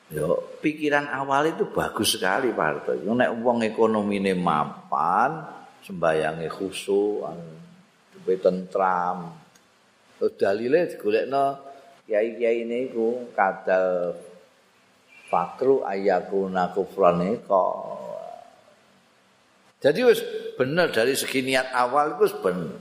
Yo, 0.09 0.57
pikiran 0.57 1.05
awal 1.05 1.53
itu 1.53 1.69
bagus 1.69 2.17
sekali 2.17 2.49
Pak 2.49 2.65
Harto. 2.65 2.97
Yo 2.97 3.13
nek 3.13 3.29
wong 3.45 3.61
ekonomine 3.61 4.33
mapan, 4.33 5.45
sembayange 5.85 6.49
khusyuk, 6.49 7.29
duwe 8.17 8.35
tentram. 8.41 9.38
Terus 10.19 10.35
dalile 10.35 10.91
digolekno 10.91 11.43
kiai-kiai 12.03 12.67
niku 12.67 13.31
kadal 13.31 14.19
fakru 15.31 15.87
ayakuna 15.87 16.75
kufran 16.75 17.39
kok. 17.47 17.75
Jadi 19.79 19.99
wis 20.03 20.19
bener 20.59 20.91
dari 20.91 21.15
segi 21.15 21.39
niat 21.39 21.71
awal 21.71 22.19
itu 22.19 22.27
bener. 22.43 22.75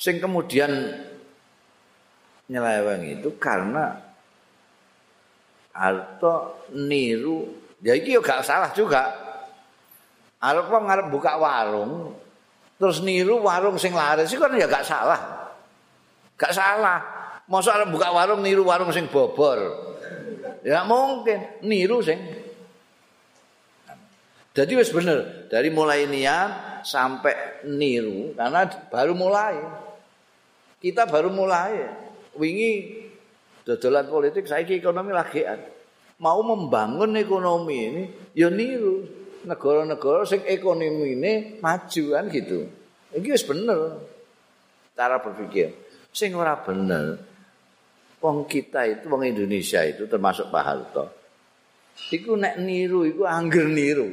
Sing 0.00 0.16
kemudian 0.16 0.72
nyeleweng 2.48 3.20
itu 3.20 3.36
karena 3.36 4.00
atau 5.72 6.68
niru 6.72 7.48
ya 7.80 7.96
iki 7.96 8.16
gak 8.20 8.44
salah 8.44 8.68
juga 8.76 9.08
arep 10.36 10.68
wong 10.68 10.84
arep 10.84 11.06
buka 11.08 11.40
warung 11.40 12.12
terus 12.76 13.00
niru 13.00 13.40
warung 13.40 13.80
sing 13.80 13.96
laris 13.96 14.28
iku 14.28 14.44
kan 14.44 14.52
ya 14.52 14.68
gak 14.68 14.84
salah 14.84 15.41
gak 16.42 16.50
salah. 16.50 16.98
Masa 17.46 17.78
arep 17.78 17.94
buka 17.94 18.10
warung 18.10 18.42
niru 18.42 18.66
warung 18.66 18.90
sing 18.90 19.06
bobor? 19.06 19.62
Ya 20.66 20.82
mungkin. 20.82 21.62
Niru 21.62 22.02
sing. 22.02 22.18
Jadi 24.50 24.72
wis 24.74 24.90
bener. 24.90 25.46
Dari 25.46 25.70
mulai 25.70 26.10
niat 26.10 26.82
sampai 26.82 27.62
niru 27.70 28.34
karena 28.34 28.66
baru 28.90 29.14
mulai. 29.14 29.54
Kita 30.82 31.06
baru 31.06 31.30
mulai. 31.30 31.86
Wingi 32.34 33.04
dodolan 33.62 34.08
politik 34.10 34.48
saiki 34.48 34.80
ekonomi 34.80 35.12
lagi 35.12 35.46
mau 36.18 36.40
membangun 36.42 37.14
ekonomi 37.14 37.78
ini 37.78 38.02
ya 38.34 38.50
niru. 38.50 39.06
Negara-negara 39.42 40.22
sing 40.22 40.46
ekonomi 40.46 41.18
ini 41.18 41.32
maju 41.58 42.04
kan 42.14 42.24
gitu. 42.30 42.66
Ini 43.14 43.26
wis 43.30 43.42
bener. 43.46 43.98
Cara 44.94 45.18
berpikir 45.18 45.91
sing 46.12 46.36
ora 46.36 46.60
bener 46.60 47.16
wong 48.22 48.46
kita 48.46 48.86
itu 48.86 49.10
wong 49.10 49.26
Indonesia 49.26 49.82
itu 49.82 50.06
termasuk 50.06 50.46
Pak 50.52 50.62
Harto. 50.62 51.04
Iku 52.14 52.38
nek 52.38 52.60
niru 52.62 53.02
iku 53.08 53.26
angger 53.26 53.66
niru. 53.66 54.08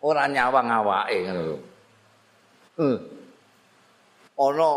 Ora 0.00 0.24
nyawang 0.30 0.68
awake 0.70 1.16
ngono 1.26 1.56
uh. 2.78 2.98
ana 4.36 4.72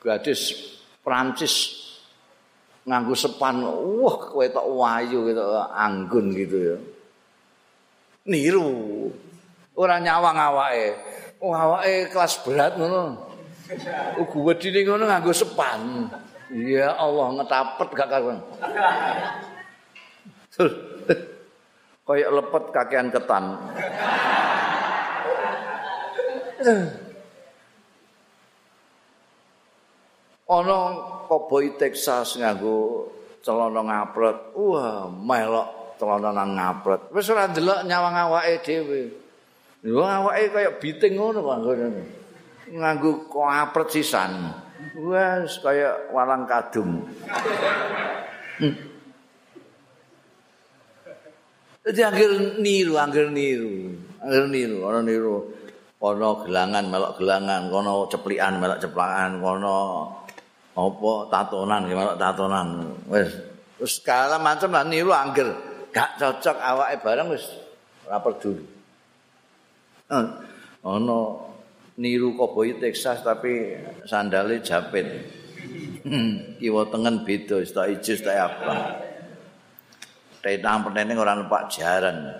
gadis 0.00 0.54
Prancis 1.04 1.84
nganggo 2.84 3.16
sepan 3.16 3.64
wah 3.64 4.16
kowe 4.30 4.46
tok 4.48 4.68
wayu 4.68 5.28
gitu 5.28 5.44
anggun 5.60 6.26
gitu 6.32 6.56
ya. 6.56 6.78
Niru. 8.24 8.72
Ora 9.76 10.00
nyawang 10.00 10.38
awake. 10.38 10.86
Oh 11.44 11.52
awake 11.52 12.08
kelas 12.08 12.40
berat 12.42 12.74
ngono 12.80 13.23
ugu 14.20 14.38
wedine 14.44 14.84
ngono 14.84 15.08
nganggo 15.08 15.32
sepan. 15.32 16.10
Ya 16.52 16.92
Allah 16.94 17.40
ngetapet 17.40 17.88
gak 17.96 18.10
karuan. 18.12 18.38
Kayak 22.04 22.30
lepet 22.36 22.64
kakean 22.70 23.08
ketan. 23.08 23.44
Ana 30.44 30.78
koboi 31.26 31.74
Texas 31.80 32.36
nganggo 32.36 33.08
celana 33.40 33.80
ngapret. 33.80 34.52
Wah 34.52 35.08
melok 35.08 35.96
celana 35.96 36.30
nang 36.30 36.52
ngapret. 36.54 37.08
Wis 37.10 37.32
ora 37.32 37.48
ndelok 37.48 37.88
nyawang 37.88 38.16
awake 38.28 38.60
dhewe. 38.62 39.02
Yo 39.80 40.04
awake 40.04 40.52
kaya 40.52 40.70
biting 40.76 41.16
ngono 41.16 41.40
kok 41.40 41.58
nganggo 42.70 43.28
ngapret 43.28 43.88
sisan. 43.92 44.52
Wis 44.94 45.60
kaya 45.64 46.08
walang 46.12 46.44
kadung. 46.44 47.08
Jadi 51.84 52.00
angger 52.00 52.32
niru, 52.64 52.96
angger 52.96 53.28
niru, 53.28 53.92
angger 54.24 54.44
niru, 54.48 54.88
ana 54.88 55.00
niru, 55.04 55.52
kono 56.00 56.40
gelangan 56.40 56.88
melok 56.88 57.20
gelangan, 57.20 57.68
kono 57.68 58.08
ceplikan 58.08 58.56
melok 58.56 58.80
ceplakan, 58.80 59.36
kono 59.44 59.76
apa 60.72 61.12
tatonan 61.28 61.84
gimana 61.84 62.16
tatonan. 62.16 62.68
Wis 63.12 63.54
wis 63.84 64.00
segala 64.00 64.40
macam 64.40 64.72
lah 64.72 64.86
niru 64.86 65.12
angger 65.12 65.52
gak 65.90 66.16
cocok 66.18 66.56
awake 66.56 67.04
barang 67.04 67.28
wis 67.30 67.44
ora 68.08 68.18
peduli 68.22 68.64
eh, 70.08 70.26
ono 70.86 71.18
niru 71.98 72.34
koboi 72.34 72.78
Texas 72.82 73.22
tapi 73.22 73.78
sandale 74.06 74.58
japit 74.60 75.06
hmm, 76.02 76.58
kiwa 76.58 76.90
tengen 76.90 77.22
beda 77.22 77.62
sta 77.62 77.86
ijo 77.86 78.12
sta 78.18 78.32
apa 78.34 78.74
Tetang 80.44 80.84
penting 80.84 81.16
orang 81.16 81.40
numpak 81.40 81.72
jaran 81.72 82.36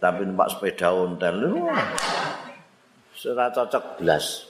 tapi 0.00 0.24
numpak 0.24 0.48
sepeda 0.56 0.88
ontel 0.88 1.68
Sudah 3.12 3.52
cocok 3.52 4.00
belas. 4.00 4.48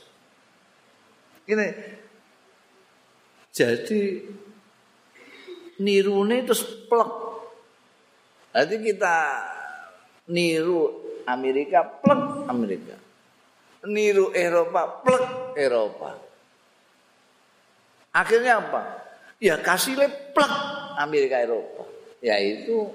Ini 1.51 1.67
Jadi 3.51 4.23
nirune 5.83 6.47
terus 6.47 6.63
plek. 6.87 7.13
Nanti 8.55 8.77
kita 8.79 9.17
niru 10.31 10.87
Amerika 11.27 11.83
plek 11.83 12.47
Amerika. 12.47 13.02
Niru 13.89 14.31
Eropa 14.31 15.03
plek 15.03 15.59
Eropa. 15.59 16.11
Akhirnya 18.15 18.63
apa? 18.63 18.83
Ya 19.43 19.59
kasih 19.59 19.99
plek 20.31 20.53
Amerika 21.01 21.43
Eropa. 21.43 21.89
Yaitu 22.23 22.87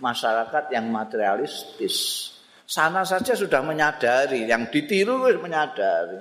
masyarakat 0.00 0.68
yang 0.74 0.92
materialistis. 0.92 2.28
Sana 2.64 3.04
saja 3.04 3.36
sudah 3.36 3.60
menyadari, 3.60 4.48
yang 4.48 4.68
ditiru 4.72 5.20
menyadari 5.40 6.16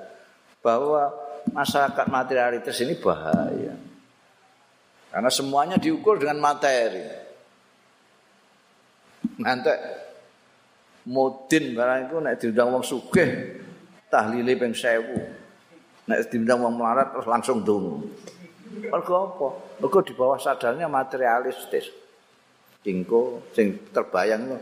bahwa 0.60 1.12
masyarakat 1.52 2.08
materialitas 2.08 2.80
ini 2.84 2.96
bahaya. 3.00 3.76
Karena 5.12 5.30
semuanya 5.32 5.76
diukur 5.80 6.20
dengan 6.20 6.40
materi. 6.40 7.04
Nanti 9.40 9.72
mudin 11.08 11.76
barang 11.76 12.00
itu 12.08 12.16
nek 12.24 12.36
diundang 12.40 12.70
wong 12.80 12.84
sugih 12.84 13.60
tahlile 14.14 14.54
ping 14.54 14.78
1000. 14.78 16.06
Nek 16.06 16.20
diundang 16.30 16.62
wong 16.62 16.78
melarat 16.78 17.10
terus 17.10 17.26
langsung 17.26 17.66
dungu. 17.66 18.06
Mergo 18.94 19.14
apa? 19.18 19.48
Mergo 19.82 20.00
di 20.06 20.14
bawah 20.14 20.38
sadarnya 20.38 20.86
materialistis. 20.86 21.90
Tingko 22.86 23.50
sing 23.56 23.90
terbayang 23.90 24.54
lho 24.54 24.60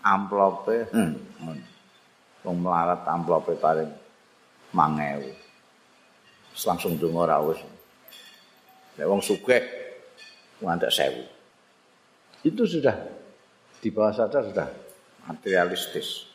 amplope 0.00 0.88
hmm. 0.88 1.12
wong 2.40 2.56
melarat 2.56 3.04
amplope 3.04 3.52
paling 3.60 3.92
mangewu. 4.72 5.30
langsung 6.60 6.96
donga 6.96 7.28
ra 7.28 7.38
wis. 7.44 7.60
Nek 8.96 9.06
wong 9.06 9.20
sugih 9.20 9.60
ngantek 10.60 10.92
sewu. 10.92 11.24
Itu 12.40 12.64
sudah 12.64 12.96
di 13.80 13.88
bawah 13.92 14.12
sadar 14.12 14.48
sudah 14.48 14.68
materialistis. 15.28 16.29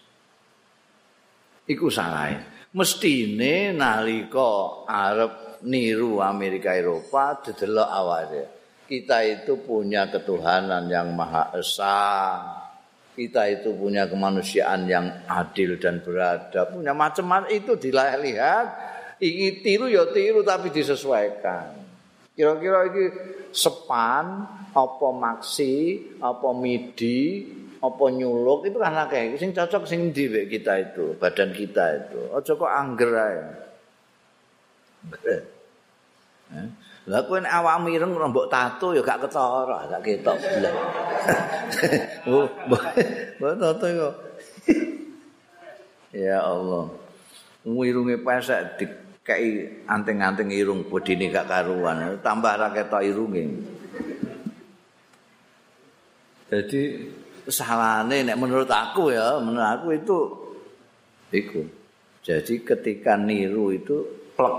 Iku 1.65 1.89
salah. 1.89 2.29
Mestine 2.77 3.73
nalika 3.73 4.85
arep 4.85 5.65
niru 5.65 6.21
Amerika 6.21 6.77
Eropa 6.77 7.41
dedelok 7.41 7.89
awake. 7.89 8.43
Kita 8.85 9.25
itu 9.25 9.65
punya 9.65 10.05
ketuhanan 10.13 10.85
yang 10.85 11.09
maha 11.17 11.49
esa. 11.57 12.37
Kita 13.15 13.47
itu 13.49 13.73
punya 13.73 14.05
kemanusiaan 14.05 14.85
yang 14.85 15.25
adil 15.25 15.81
dan 15.81 16.05
beradab. 16.05 16.75
Punya 16.77 16.93
macam-macam 16.93 17.49
itu 17.49 17.79
dilihat 17.79 18.67
iki 19.17 19.65
tiru 19.65 19.89
ya 19.89 20.05
tiru 20.13 20.45
tapi 20.45 20.69
disesuaikan. 20.69 21.81
Kira-kira 22.35 22.91
iki 22.91 23.05
sepan 23.55 24.45
apa 24.75 25.09
maksi 25.15 25.97
apa 26.19 26.51
midi 26.51 27.47
apa 27.85 28.05
nyuluk 28.09 28.65
itu 28.65 28.77
kan 28.81 28.97
akeh 29.05 29.37
sing 29.37 29.53
cocok 29.53 29.85
sing 29.85 30.09
ndi 30.09 30.49
kita 30.49 30.73
itu 30.81 31.13
badan 31.21 31.53
kita 31.53 31.83
itu 32.01 32.21
aja 32.33 32.51
kok 32.57 32.73
angger 32.73 33.11
ae? 33.13 33.41
Lah 37.05 37.21
kowe 37.21 37.37
nek 37.37 37.53
awakmu 37.53 37.93
ireng 37.93 38.17
mbok 38.17 38.49
tato 38.49 38.89
ya 38.97 39.05
gak 39.05 39.29
ketara, 39.29 39.85
gak 39.93 40.01
ketok 40.01 40.37
blas. 40.41 40.75
Oh, 42.25 42.49
tato 43.37 43.85
kok. 43.85 44.15
Ya 46.15 46.39
Allah. 46.39 46.87
Irunge 47.67 48.15
pesek 48.23 48.79
dikei 48.79 49.83
anting-anting 49.83 50.47
irung 50.55 50.87
bodine 50.87 51.27
gak 51.27 51.51
karuan, 51.51 52.17
tambah 52.23 52.55
ra 52.55 52.71
ketok 52.71 53.03
irunge. 53.03 53.43
Jadi 56.47 56.81
salahane 57.47 58.25
nek 58.25 58.37
menurut 58.39 58.69
aku 58.69 59.13
ya, 59.13 59.37
menurut 59.41 59.69
aku 59.69 59.87
itu 59.93 60.17
iku. 61.31 61.61
Jadi 62.25 62.65
ketika 62.65 63.13
niru 63.17 63.69
itu 63.69 64.01
plek 64.33 64.57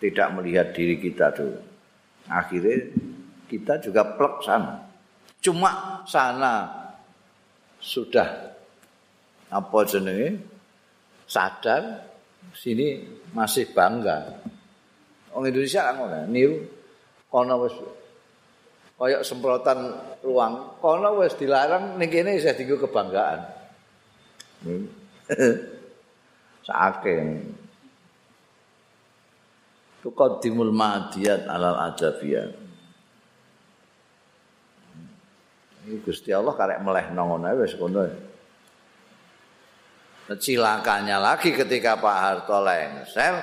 tidak 0.00 0.28
melihat 0.36 0.72
diri 0.76 1.00
kita 1.00 1.32
dulu. 1.32 1.60
akhirnya 2.30 2.76
kita 3.50 3.82
juga 3.82 4.06
plek 4.14 4.34
sana. 4.44 4.86
Cuma 5.40 6.04
sana 6.04 6.68
sudah 7.80 8.28
apa 9.50 9.78
jenenge 9.88 10.38
sadar 11.24 12.06
sini 12.52 13.02
masih 13.32 13.72
bangga. 13.72 14.44
Orang 15.32 15.50
Indonesia 15.50 15.88
kan 15.90 16.28
niru 16.28 16.68
kono 17.30 17.66
wis 17.66 17.74
kaya 19.00 19.24
semprotan 19.24 19.96
ruang, 20.20 20.76
kono 20.76 21.24
wis 21.24 21.32
dilarang 21.40 21.96
ning 21.96 22.12
kene 22.12 22.36
isih 22.36 22.52
dienggo 22.52 22.84
kebanggaan. 22.84 23.40
Saking 26.68 27.56
tuqaddimul 30.04 30.68
madiyat 30.68 31.48
alal 31.48 31.76
adabiyat 31.92 32.52
Ini 35.80 36.04
Gusti 36.04 36.28
Allah 36.28 36.52
karek 36.52 36.84
meleh 36.84 37.08
ngono 37.08 37.48
wis 37.56 37.72
ngono. 37.80 38.04
Cilakanya 40.30 41.16
lagi 41.16 41.56
ketika 41.56 41.96
Pak 41.96 42.16
Harto 42.20 42.60
lengser 42.60 43.34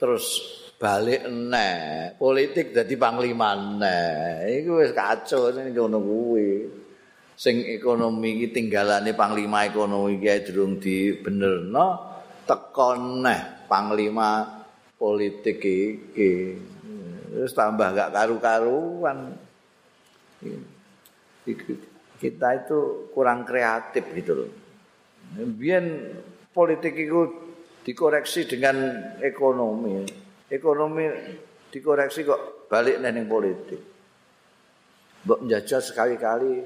terus 0.00 0.40
balik 0.74 1.30
neh 1.30 2.12
politik 2.18 2.74
dadi 2.74 2.98
panglima 2.98 3.54
neh 3.54 4.60
iku 4.60 4.82
wis 4.82 4.92
kacau 4.92 5.54
ning 5.54 5.72
ngono 5.72 5.98
kuwi. 6.02 6.50
Sing 7.34 7.66
ekonomi 7.66 8.38
iki 8.38 8.54
tinggalane 8.54 9.10
panglima 9.18 9.66
ekonomi 9.66 10.22
iki 10.22 10.50
durung 10.50 10.78
dibenerno 10.78 11.86
tekon 12.46 13.26
neh 13.26 13.66
panglima 13.66 14.62
politik 14.94 15.58
iki. 15.58 16.32
Terus 17.34 17.50
tambah 17.50 17.90
gak 17.90 18.14
karu-karuan. 18.14 19.34
Kita 22.14 22.48
itu 22.54 23.10
kurang 23.10 23.42
kreatif 23.42 24.06
gitu 24.14 24.32
loh. 24.38 24.50
Biar 25.34 25.82
politik 26.54 26.94
itu 26.94 27.26
dikoreksi 27.82 28.46
dengan 28.46 28.76
ekonomi 29.18 30.23
ekonomi 30.50 31.08
dikoreksi 31.72 32.26
kok 32.26 32.68
balik 32.68 33.00
neng 33.00 33.26
politik. 33.26 33.80
Mbok 35.24 35.40
menjajah 35.40 35.80
sekali-kali 35.80 36.60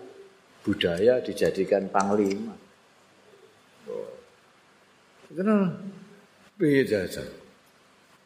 budaya 0.66 1.22
dijadikan 1.22 1.86
panglima. 1.86 2.54
Oh. 3.86 4.10
Kenapa? 5.30 5.78
piye 6.58 6.82
jajal? 6.82 7.28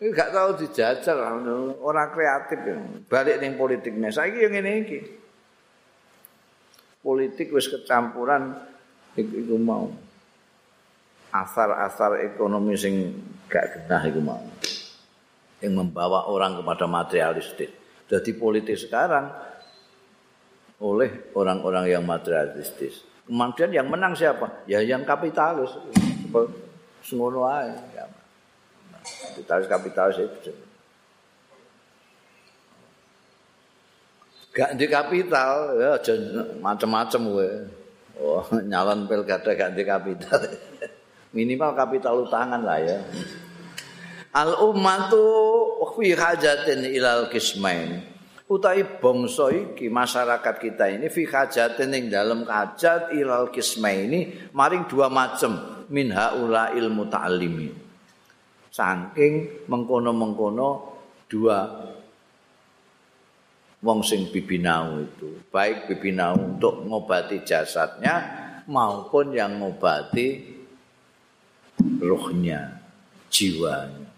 Iki 0.01 0.11
gak 0.17 0.33
tau 0.33 0.57
dijajal 0.57 1.19
ora 1.79 2.09
kreatif 2.09 2.59
balik 3.07 3.39
ning 3.45 3.61
politiknya. 3.61 4.09
Saiki 4.09 4.41
yang 4.41 4.57
ngene 4.57 4.73
iki. 4.89 5.01
Politik 7.05 7.53
wis 7.53 7.69
kecampuran 7.69 8.57
iku 9.21 9.61
mau. 9.61 9.93
Asar-asar 11.33 12.25
ekonomi 12.25 12.73
sing 12.75 13.13
gak 13.53 13.85
genah 13.85 14.03
iku 14.09 14.21
mau 14.25 14.43
yang 15.63 15.79
membawa 15.79 16.27
orang 16.27 16.59
kepada 16.59 16.85
materialistik. 16.91 17.71
Jadi 18.11 18.31
politik 18.35 18.77
sekarang 18.77 19.31
oleh 20.83 21.33
orang-orang 21.39 21.87
yang 21.87 22.03
materialistis. 22.03 23.07
Kemudian 23.23 23.71
yang 23.71 23.87
menang 23.87 24.19
siapa? 24.19 24.67
Ya 24.67 24.83
yang 24.83 25.07
kapitalis. 25.07 25.71
Semono 27.07 27.47
ae. 27.47 27.71
kapitalis-kapitalis 29.03 30.19
itu. 30.19 30.53
Gak 34.53 34.77
di 34.77 34.85
kapital, 34.85 35.81
ya 35.81 35.97
macam-macam 36.61 37.21
gue. 37.25 37.51
Oh, 38.21 38.45
nyalon 38.61 39.09
pilkada 39.09 39.57
gak 39.57 39.73
di 39.73 39.83
kapital. 39.83 40.39
Minimal 41.37 41.73
kapital 41.73 42.29
utangan 42.29 42.61
lah 42.61 42.79
ya. 42.79 43.01
Al 44.33 44.57
ummatu 44.65 45.21
fi 45.93 46.17
hajatin 46.17 46.89
ilal 46.89 47.29
kismain. 47.29 48.01
Utai 48.49 48.85
bangsa 48.85 49.49
iki 49.53 49.89
masyarakat 49.89 50.55
kita 50.61 50.89
ini 50.89 51.09
fi 51.09 51.25
hajatin 51.25 51.93
ing 51.93 52.05
dalam 52.13 52.45
hajat 52.45 53.13
ilal 53.17 53.49
kismaini 53.53 54.53
maring 54.53 54.89
dua 54.89 55.09
macam 55.09 55.85
min 55.89 56.13
haula 56.13 56.73
ilmu 56.77 57.09
ta'allimin. 57.09 57.83
saking 58.73 59.69
mengkono-mengkono 59.69 60.69
dua 61.29 61.61
wong 63.85 64.01
sing 64.01 64.33
bibinau 64.33 64.97
itu 65.05 65.45
baik 65.53 65.93
bibinau 65.93 66.33
untuk 66.41 66.81
ngobati 66.89 67.45
jasadnya 67.45 68.17
maupun 68.65 69.37
yang 69.37 69.61
ngobati 69.61 70.57
ruhnya 72.01 72.81
jiwanya 73.29 74.09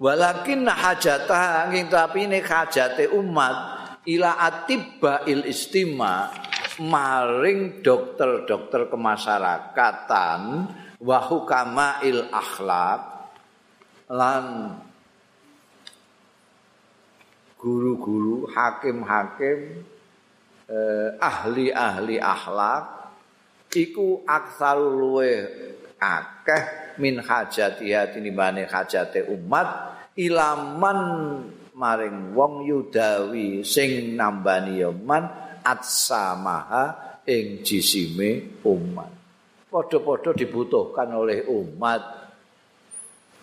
walakin 0.00 0.64
hajatah 0.64 1.68
angin 1.68 1.86
tapi 1.92 2.24
ini 2.24 2.40
hajate 2.40 3.12
umat. 3.12 3.78
Ila 4.08 4.40
atibba 4.40 5.28
il 5.28 5.44
istima 5.44 6.32
maring 6.80 7.84
dokter-dokter 7.84 8.88
kemasyarakatan 8.88 10.40
wa 11.04 11.20
il 12.00 12.24
akhlak 12.32 13.00
lan 14.08 14.44
guru-guru 17.60 18.48
hakim-hakim 18.48 19.84
eh, 20.64 21.08
ahli-ahli 21.20 22.16
akhlak 22.16 23.12
iku 23.76 24.24
aksaru 24.24 24.96
luwe 24.96 25.32
akeh 26.00 26.89
min 27.00 27.24
hajati 27.24 27.96
hati 27.96 28.20
nimbane 28.20 28.68
hajate 28.68 29.24
umat 29.32 29.96
ilaman 30.20 31.00
maring 31.72 32.36
wong 32.36 32.68
yudawi 32.68 33.64
sing 33.64 34.12
nambani 34.14 34.84
yoman 34.84 35.24
atsamaha 35.64 37.16
ing 37.24 37.64
jisime 37.64 38.60
umat 38.68 39.20
padha-padha 39.70 40.34
dibutuhkan 40.34 41.08
oleh 41.14 41.46
umat 41.46 42.20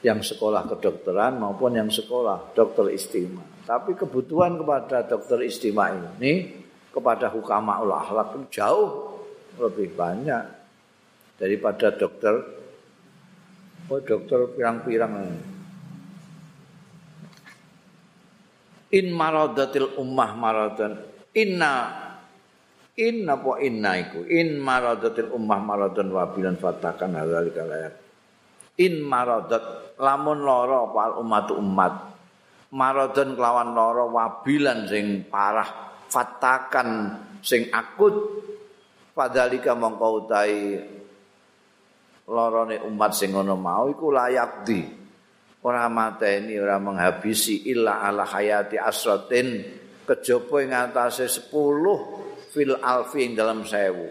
yang 0.05 0.21
sekolah 0.21 0.67
kedokteran 0.69 1.41
maupun 1.41 1.73
yang 1.73 1.89
sekolah 1.89 2.53
dokter 2.53 2.93
istimewa. 2.93 3.41
Tapi 3.65 3.97
kebutuhan 3.97 4.59
kepada 4.59 5.07
dokter 5.07 5.41
istimewa 5.41 5.89
ini 6.19 6.53
kepada 6.93 7.31
hukama 7.33 7.81
ul 7.81 7.95
akhlak 7.95 8.37
jauh 8.53 9.17
lebih 9.57 9.97
banyak 9.97 10.43
daripada 11.41 11.93
dokter 11.93 12.56
oh 13.87 13.99
dokter 14.03 14.39
pirang-pirang 14.55 15.13
in 18.91 19.07
maradatil 19.11 19.95
ummah 19.99 20.31
maradan 20.35 20.99
inna 21.35 22.07
Inna 22.97 23.37
po 23.37 23.61
inna 23.61 23.93
iku 23.93 24.25
in 24.25 24.57
maradatil 24.57 25.29
ummah 25.29 25.61
maradun 25.61 26.09
wabilan 26.17 26.57
fatakan 26.57 27.13
hadzalika 27.13 27.61
layak. 27.61 27.93
In 28.81 29.05
maradat 29.05 29.93
lamun 30.01 30.41
lara 30.41 30.81
apa 30.81 31.21
umat 31.21 31.47
umat. 31.61 31.93
Maradun 32.73 33.37
kelawan 33.37 33.77
lara 33.77 34.01
wabilan 34.01 34.89
sing 34.89 35.29
parah 35.29 35.93
fatakan 36.09 37.21
sing 37.45 37.69
akut 37.69 38.17
padalika 39.13 39.77
mongko 39.77 40.25
utahi 40.25 40.81
larane 42.27 42.83
umat 42.83 43.11
sing 43.15 43.31
ngono 43.31 43.55
mau 43.55 43.87
iku 43.87 44.11
layak 44.11 44.67
di. 44.67 44.81
Ora 45.67 45.87
mateni 45.91 46.55
ora 46.59 46.79
menghabisi 46.79 47.67
illa 47.71 48.03
ala 48.03 48.27
hayati 48.27 48.75
asratin. 48.79 49.47
Kejaba 50.07 50.63
ing 50.63 50.71
atase 50.71 51.27
10 51.27 51.51
fil 52.55 52.79
alfi 52.79 53.35
dalam 53.35 53.67
sewu. 53.67 54.07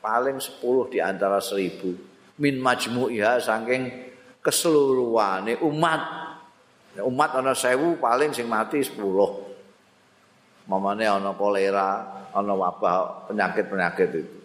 Paling 0.00 0.40
sepuluh 0.40 0.88
di 0.88 1.00
antara 1.00 1.40
seribu. 1.40 1.92
Min 2.40 2.60
majmu'iha 2.60 3.40
saking 3.44 3.82
keseluruhane 4.40 5.60
umat. 5.60 6.02
Umat 7.04 7.30
ana 7.36 7.52
sewu 7.52 8.00
paling 8.00 8.32
sing 8.32 8.48
mati 8.48 8.80
sepuluh. 8.80 9.44
Mamane 10.64 11.04
ana 11.04 11.36
kolera 11.36 11.88
ana 12.32 12.52
wabah 12.56 13.28
penyakit-penyakit 13.28 14.10
itu 14.16 14.43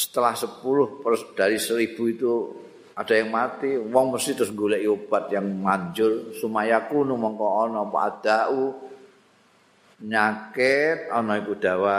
setelah 0.00 0.32
sepuluh 0.32 1.04
dari 1.36 1.60
seribu 1.60 2.02
itu 2.08 2.32
ada 2.96 3.12
yang 3.12 3.28
mati. 3.28 3.76
Wong 3.76 4.16
mesti 4.16 4.32
terus 4.32 4.56
golek 4.56 4.80
obat 4.88 5.28
yang 5.28 5.44
manjur. 5.60 6.32
Sumayaku 6.32 7.04
nu 7.04 7.20
mongko 7.20 7.46
ana 7.68 7.84
apa 7.84 7.98
adau. 8.08 8.80
Nyakit 10.00 11.12
ana 11.12 11.44
iku 11.44 11.52
dawa 11.60 11.98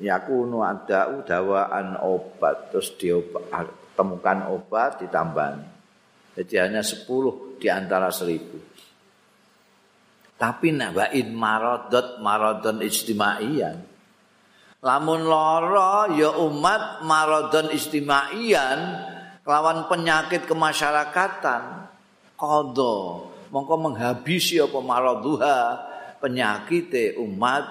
yakunu 0.00 0.64
adau 0.64 1.20
dawaan 1.20 2.00
obat. 2.00 2.72
Terus 2.72 2.96
diobat 2.96 3.68
temukan 3.92 4.48
obat 4.48 5.04
ditambah 5.04 5.68
jadi 6.32 6.64
hanya 6.64 6.80
sepuluh 6.80 7.60
di 7.60 7.68
antara 7.68 8.08
seribu. 8.08 8.56
Tapi 10.40 10.72
nak 10.72 10.96
bain 10.96 11.28
maradot 11.36 12.18
maradon 12.24 12.80
lamun 14.82 15.22
lara 15.30 16.10
ya 16.10 16.34
umat 16.42 17.06
maradon 17.06 17.70
istimaian 17.70 18.78
lawan 19.46 19.86
penyakit 19.86 20.42
kemasyarakatan 20.44 21.86
qadha 22.34 22.96
mongko 23.54 23.74
menghabisi 23.78 24.58
apa 24.58 24.78
maraduha 24.82 25.58
penyakit 26.18 27.14
umat 27.22 27.62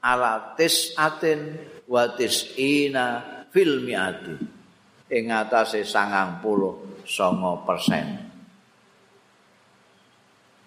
ala 0.00 0.56
tisatin 0.56 1.56
wa 1.88 2.08
tisina 2.16 3.06
fil 3.52 3.84
miati. 3.84 4.36
Ing 5.08 5.30
atase 5.30 5.84
90 5.84 7.06
persen. 7.64 8.06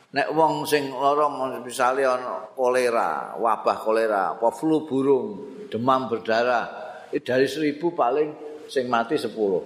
Nek 0.07 0.27
wong 0.31 0.63
sing 0.63 0.93
lara 0.93 1.27
misale 1.61 2.05
ana 2.05 2.47
kolera 2.55 3.35
wabah 3.35 3.77
kolera 3.81 4.21
apa 4.37 4.49
flu 4.55 4.87
burung 4.87 5.56
demam 5.69 6.07
berdarah. 6.11 6.65
Eh, 7.13 7.23
dari 7.23 7.47
seribu 7.47 7.95
paling 7.95 8.33
sing 8.67 8.91
mati 8.91 9.15
sepuluh. 9.15 9.63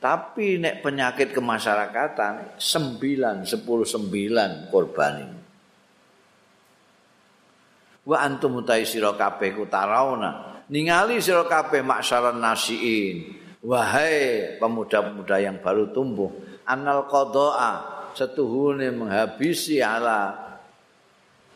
Tapi 0.00 0.60
nek 0.60 0.84
penyakit 0.84 1.32
kemasyarakatan 1.32 2.60
sembilan 2.60 3.48
sepuluh 3.48 3.88
sembilan 3.88 4.68
korban 4.68 5.12
ini. 5.16 5.40
Wa 8.04 8.20
antum 8.20 8.60
utai 8.60 8.84
sira 8.84 9.16
ku 9.16 9.64
ningali 10.68 11.16
sira 11.24 11.44
kabeh 11.48 11.80
maksaran 11.80 12.36
nasiin. 12.36 13.16
Wahai 13.64 14.60
pemuda-pemuda 14.60 15.40
yang 15.40 15.56
baru 15.64 15.88
tumbuh 15.88 16.28
anal 16.68 17.08
qada'a 17.08 17.72
setuhune 18.12 18.92
menghabisi 18.92 19.80
ala 19.80 20.43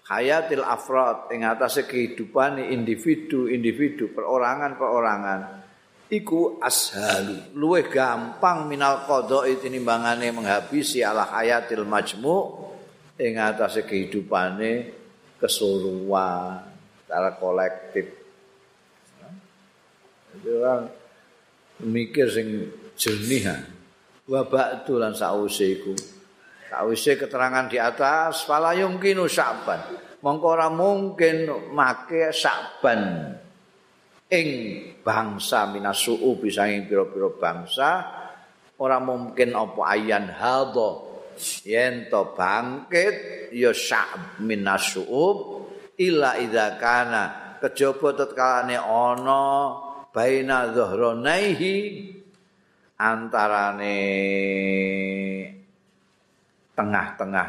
hayatil 0.08 0.64
afrad 0.64 1.28
ing 1.30 1.44
atase 1.44 1.84
kehidupan 1.84 2.64
individu-individu 2.64 4.16
perorangan-perorangan 4.16 5.40
iku 6.08 6.56
ashalu. 6.64 7.52
Luwih 7.52 7.92
gampang 7.92 8.64
minal 8.64 9.04
qada'i 9.04 9.60
tinimbangane 9.60 10.32
menghabisi 10.32 11.04
ala 11.04 11.28
hayatil 11.28 11.84
majmu 11.84 12.36
ing 13.20 13.36
atase 13.36 13.84
kehidupane 13.84 14.96
keseluruhan 15.36 16.64
secara 17.04 17.36
kolektif. 17.36 18.06
Itu 20.40 20.50
orang 20.60 20.88
mikir 21.84 22.26
sing 22.32 22.48
jernih 22.96 23.44
wa 24.28 24.42
ba'du 24.44 25.00
lan 25.00 25.12
sause 25.14 25.78
iku 25.78 26.17
Sawise 26.68 27.16
keterangan 27.16 27.64
di 27.66 27.80
atas 27.80 28.44
fala 28.44 28.76
yumkinu 28.76 29.24
sa'ban. 29.24 29.80
Mongko 30.20 30.46
ora 30.52 30.68
mungkin 30.68 31.48
make 31.72 32.28
sa'ban 32.28 33.32
ing 34.28 34.48
bangsa 35.00 35.64
minasu'u 35.72 36.36
bisa 36.36 36.68
ing 36.68 36.84
pira-pira 36.84 37.32
bangsa 37.32 37.90
ora 38.76 39.00
mungkin 39.00 39.56
apa 39.56 39.80
ayan 39.96 40.28
hadha 40.28 40.90
yen 41.64 42.12
to 42.12 42.36
bangkit 42.36 43.48
ya 43.56 43.72
sa'b 43.72 44.44
minasu'u 44.44 45.26
illa 45.96 46.36
idza 46.36 46.76
kana 46.76 47.56
kejaba 47.64 48.12
tetkalane 48.20 48.76
ana 48.76 49.44
baina 50.12 50.68
dhahranaihi 50.76 51.74
antarane 53.00 53.96
tengah-tengah 56.78 57.48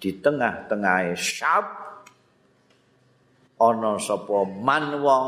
di 0.00 0.16
tengah-tengah 0.16 1.12
syab 1.12 1.64
ana 3.60 4.00
sapa 4.00 4.48
man 4.48 4.96
wong 5.04 5.26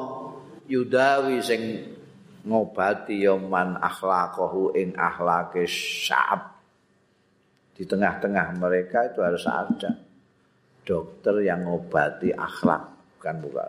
yudawi 0.64 1.36
sing 1.44 1.84
ngobati 2.48 3.28
ya 3.28 3.36
man 3.36 3.76
akhlaqahu 3.76 4.72
ing 4.72 4.96
akhlake 4.96 5.68
syab. 5.68 6.56
Di 7.76 7.84
tengah-tengah 7.84 8.56
mereka 8.56 9.12
itu 9.12 9.20
harus 9.20 9.44
ada 9.44 10.00
dokter 10.82 11.44
yang 11.44 11.68
ngobati 11.68 12.32
akhlak 12.32 12.88
kan 13.20 13.38
bukan 13.38 13.68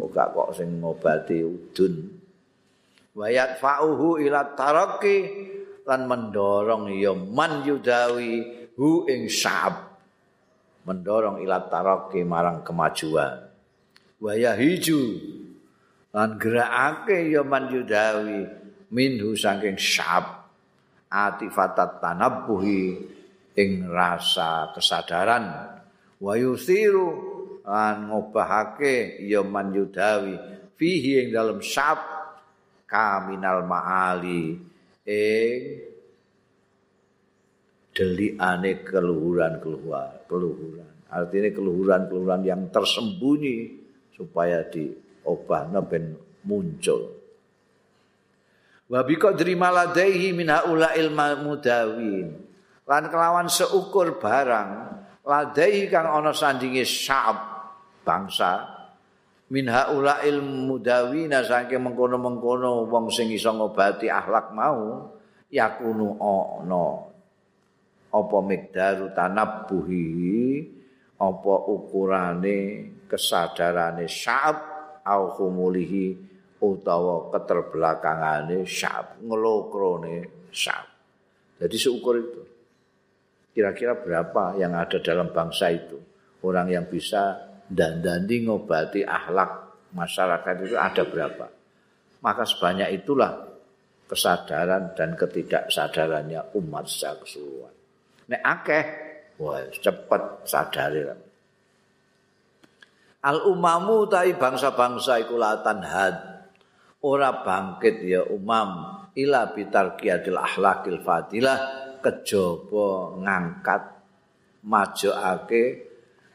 bukan 0.00 0.26
kok 0.32 0.50
sing 0.56 0.80
ngobati 0.80 1.44
udun. 1.44 1.94
Wayat 3.12 3.60
fa'uhu 3.60 4.24
ila 4.24 4.56
taraki 4.56 5.16
lan 5.84 6.08
mendorong 6.08 6.88
ya 6.96 7.12
man 7.12 7.60
yudawi 7.60 8.61
hu 8.76 9.04
ing 9.08 9.28
syab 9.28 9.92
mendorong 10.88 11.42
ila 11.44 11.66
taraki 11.70 12.26
marang 12.26 12.64
kemajuan. 12.66 13.48
Waya 14.22 14.54
hiju 14.54 15.18
lan 16.14 16.38
gerakake 16.38 17.32
ya 17.32 17.42
man 17.42 17.70
yudawi 17.70 18.46
minhu 18.94 19.34
saking 19.34 19.78
syab 19.78 20.46
atifatat 21.10 21.98
tanabbuhi 21.98 23.02
ing 23.58 23.70
rasa 23.90 24.72
kesadaran. 24.72 25.74
Wa 26.22 26.38
yusiru 26.38 27.08
lan 27.66 28.10
ngobahake 28.10 29.22
ya 29.26 29.42
man 29.42 29.74
yudawi 29.74 30.38
fihi 30.78 31.26
ing 31.26 31.28
dalam 31.34 31.58
syab 31.62 31.98
kaminal 32.86 33.66
maali 33.66 34.58
ing 35.06 35.91
delikane 37.92 38.80
keluhuran-keluhuran, 38.82 40.24
keluhuran. 40.26 40.92
Artinya 41.12 41.50
keluhuran-keluhuran 41.52 42.42
yang 42.44 42.72
tersembunyi 42.72 43.56
supaya 44.16 44.64
diobahna 44.64 45.84
ben 45.84 46.16
muncul. 46.48 47.20
Wa 48.88 49.04
bi 49.04 49.14
qadri 49.20 49.52
maladaihi 49.56 50.32
min 50.32 50.48
haula 50.48 50.96
ilma 50.96 51.36
mudawin. 51.36 52.32
Lan 52.88 53.04
kelawan 53.12 53.48
seukur 53.52 54.16
barang 54.18 54.70
ladaihi 55.22 55.86
kang 55.92 56.08
ana 56.08 56.34
sandinge 56.34 56.82
syab 56.82 57.38
bangsa 58.02 58.72
min 59.52 59.68
haula 59.68 60.24
ilmu 60.24 60.80
mudawina 60.80 61.44
saking 61.44 61.78
mengkono-mengkono 61.78 62.88
wong 62.88 63.12
sing 63.12 63.28
iso 63.30 63.52
ngobati 63.52 64.08
akhlak 64.08 64.50
mau 64.56 65.12
yakunu 65.52 66.16
ana 66.18 67.11
apa 68.12 68.36
mikdaru 68.44 69.16
tanabbuhi? 69.16 70.12
Apa 71.22 71.54
ukurane 71.70 72.58
kesadarane 73.06 74.10
syab 74.10 74.58
au 75.06 75.30
khumulihi 75.32 76.18
utawa 76.62 77.30
keterbelakangane 77.30 78.66
syab 78.66 79.22
ngelokrone 79.22 80.50
syab 80.50 80.92
jadi 81.62 81.76
seukur 81.78 82.18
itu. 82.18 82.42
Kira-kira 83.54 83.94
berapa 83.94 84.58
yang 84.58 84.74
ada 84.74 84.98
dalam 84.98 85.30
bangsa 85.30 85.70
itu? 85.70 85.94
Orang 86.42 86.66
yang 86.74 86.90
bisa 86.90 87.38
dandani 87.70 88.42
ngobati 88.42 89.06
akhlak 89.06 89.78
masyarakat 89.94 90.54
itu 90.66 90.74
ada 90.74 91.06
berapa? 91.06 91.46
Maka 92.18 92.42
sebanyak 92.42 92.98
itulah 92.98 93.46
kesadaran 94.10 94.90
dan 94.98 95.14
ketidaksadarannya 95.14 96.50
umat 96.58 96.90
secara 96.90 97.22
keseluruhan 97.22 97.81
nek 98.32 98.42
akeh 98.42 98.84
wah 99.36 99.60
cepet 99.68 100.22
sadare 100.48 101.02
al 103.22 103.38
umamu 103.46 104.08
tai 104.08 104.32
bangsa-bangsa 104.34 105.20
iku 105.20 105.36
latan 105.36 105.84
had 105.84 106.16
ora 107.04 107.44
bangkit 107.44 108.02
ya 108.02 108.24
umam 108.26 109.02
ila 109.12 109.52
bitarqiyatil 109.52 110.40
akhlaqil 110.40 111.04
fadilah 111.04 111.58
kejaba 112.02 113.20
ngangkat 113.22 113.82
majoake 114.66 115.92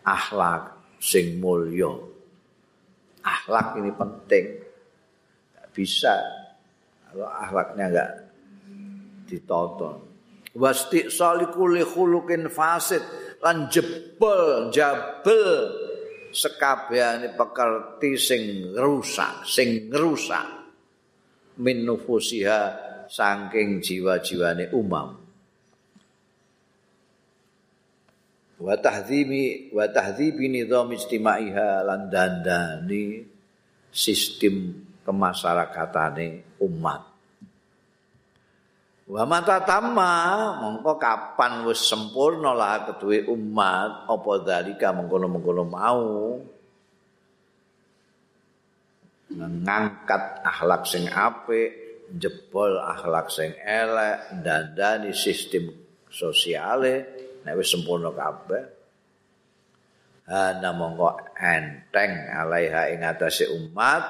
akhlak 0.08 0.76
sing 1.04 1.44
mulya. 1.44 1.92
Akhlak 3.24 3.76
ini 3.76 3.92
penting. 3.92 4.46
Tidak 5.52 5.68
bisa 5.76 6.16
kalau 7.12 7.28
akhlaknya 7.28 7.86
enggak 7.92 8.12
ditonton. 9.28 10.07
Wasti 10.58 11.14
salikuli 11.14 11.86
khuluqin 11.86 12.50
fasid 12.50 13.06
lan 13.46 13.70
jebol 13.70 14.74
jabel 14.74 15.70
sekabehane 16.34 17.38
pekerti 17.38 18.18
sing 18.18 18.74
rusak, 18.74 19.46
sing 19.46 19.94
rusak 19.94 20.46
min 21.62 21.86
nufusiha 21.86 22.62
saking 23.06 23.80
jiwa-jiwane 23.86 24.74
umam. 24.74 25.28
wa 28.58 28.74
tahdhimi 28.74 29.70
wa 29.70 29.86
tahdhibi 29.86 30.50
nizam 30.50 30.90
ijtimaiha 30.90 31.86
lan 31.86 32.10
dandani 32.10 33.22
sistem 33.94 34.82
kemasyarakatane 35.06 36.58
umat 36.66 37.17
wa 39.08 39.24
mata 39.24 39.64
tamma 39.64 40.12
mongko 40.60 41.00
kapan 41.00 41.64
wis 41.64 41.80
sempurna 41.80 42.52
lah 42.52 42.92
keduwe 42.92 43.24
umat 43.32 44.04
apa 44.04 44.32
dalika 44.44 44.92
mengkono-mengkono 44.92 45.64
mau. 45.64 46.36
Ngangkat 49.28 50.44
akhlak 50.44 50.84
sing 50.88 51.08
apik 51.08 51.72
jebol 52.20 52.80
akhlak 52.80 53.28
sing 53.32 53.56
elek 53.60 54.44
dandani 54.44 55.16
sistem 55.16 55.72
sosiale 56.12 57.08
nek 57.48 57.56
wis 57.56 57.72
sempurna 57.72 58.12
kabeh. 58.12 58.64
Ana 60.28 60.76
mongko 60.76 61.40
enteng 61.40 62.28
alaiha 62.28 62.92
ing 62.92 63.08
atase 63.08 63.48
umat 63.48 64.04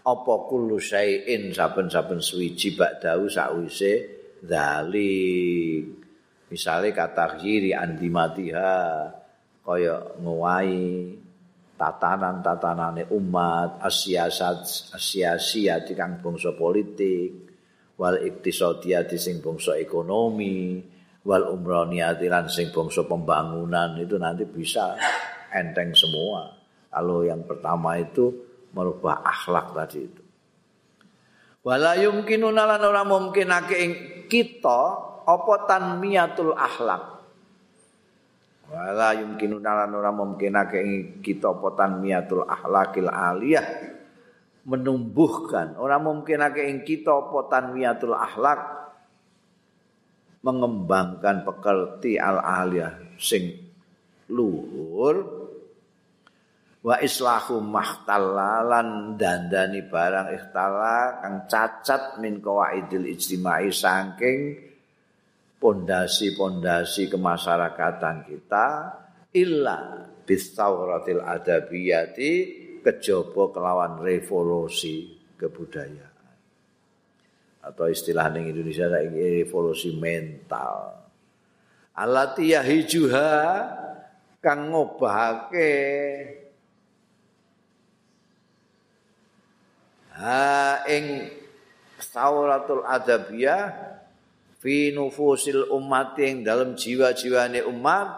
apa 0.00 0.34
kullu 0.48 0.80
syai'in 0.80 1.52
saben-saben 1.52 2.24
suwiji 2.24 2.72
bakdau 2.72 3.28
sakwise 3.28 4.17
zalik 4.44 5.82
misale 6.48 6.94
kata 6.94 7.38
kiri 7.38 7.74
andimatiha 7.74 8.74
kaya 9.62 9.96
ngowahi 10.18 11.14
tatanan-tatanane 11.78 13.06
umat 13.14 13.78
asiasat 13.84 14.90
asiasiati 14.96 15.94
kang 15.94 16.18
bangsa 16.18 16.56
politik 16.58 17.48
wal 17.94 18.18
iktisadiyati 18.18 19.14
sing 19.14 19.38
bangsa 19.38 19.78
ekonomi 19.78 20.82
wal 21.22 21.54
umraniyati 21.54 22.26
lan 22.26 22.50
sing 22.50 22.74
bangsa 22.74 23.06
pembangunan 23.06 23.94
itu 24.00 24.16
nanti 24.18 24.48
bisa 24.48 24.98
enteng 25.54 25.92
semua. 25.92 26.50
Kalau 26.88 27.22
yang 27.22 27.44
pertama 27.44 28.00
itu 28.00 28.32
merubah 28.72 29.22
akhlak 29.22 29.76
tadi 29.76 30.00
itu. 30.02 30.22
Wala 31.62 32.00
yumkinuna 32.00 32.64
lan 32.64 32.80
ora 32.80 33.04
mungkinake 33.04 33.76
kita 34.28 34.80
apa 35.24 35.54
tanmiyatul 35.66 36.52
akhlak. 36.54 37.18
Wala 38.68 39.16
yumkinuna 39.16 39.84
lan 39.84 39.96
ora 39.96 40.12
mungkinake 40.12 40.80
kita 41.24 41.56
apa 41.56 41.68
tanmiyatul 41.72 42.44
akhlakil 42.44 43.08
aliyah. 43.08 43.66
Menumbuhkan. 44.68 45.80
Ora 45.80 45.96
mungkinake 45.96 46.68
ing 46.68 46.84
kita 46.84 47.12
apa 47.16 47.48
tanmiyatul 47.48 48.12
akhlak. 48.12 48.76
Mengembangkan 50.44 51.42
pekerti 51.42 52.14
al-aliyah 52.14 53.18
sing 53.18 53.58
luhur 54.30 55.37
wa 56.82 56.96
islahu 57.02 57.58
mahtallalan 57.58 59.18
dandani 59.18 59.82
barang 59.86 60.28
ikhtala 60.30 61.18
kang 61.18 61.36
cacat 61.50 62.22
min 62.22 62.38
qawaidil 62.38 63.06
ijtimai 63.06 63.74
saking 63.74 64.54
pondasi-pondasi 65.58 67.10
kemasyarakatan 67.10 68.30
kita 68.30 68.66
illa 69.34 70.06
bisauratil 70.22 71.18
adabiyati 71.18 72.32
kejaba 72.78 73.50
kelawan 73.50 73.98
revolusi 73.98 75.18
kebudayaan 75.34 76.08
atau 77.68 77.84
istilah 77.90 78.32
ning 78.32 78.48
Indonesia 78.48 78.88
saiki 78.88 79.44
revolusi 79.44 79.92
mental. 79.98 81.04
Alati 81.98 82.54
yahijuha 82.54 83.32
kang 84.40 84.70
ngobahake 84.72 85.72
ha 90.18 90.82
ing 90.90 91.30
sauratul 92.02 92.82
adabiyah 92.82 93.70
fi 94.58 94.90
nufusil 94.90 95.70
umat 95.70 96.18
ing 96.18 96.42
dalam 96.42 96.74
jiwa-jiwane 96.74 97.62
umat 97.70 98.08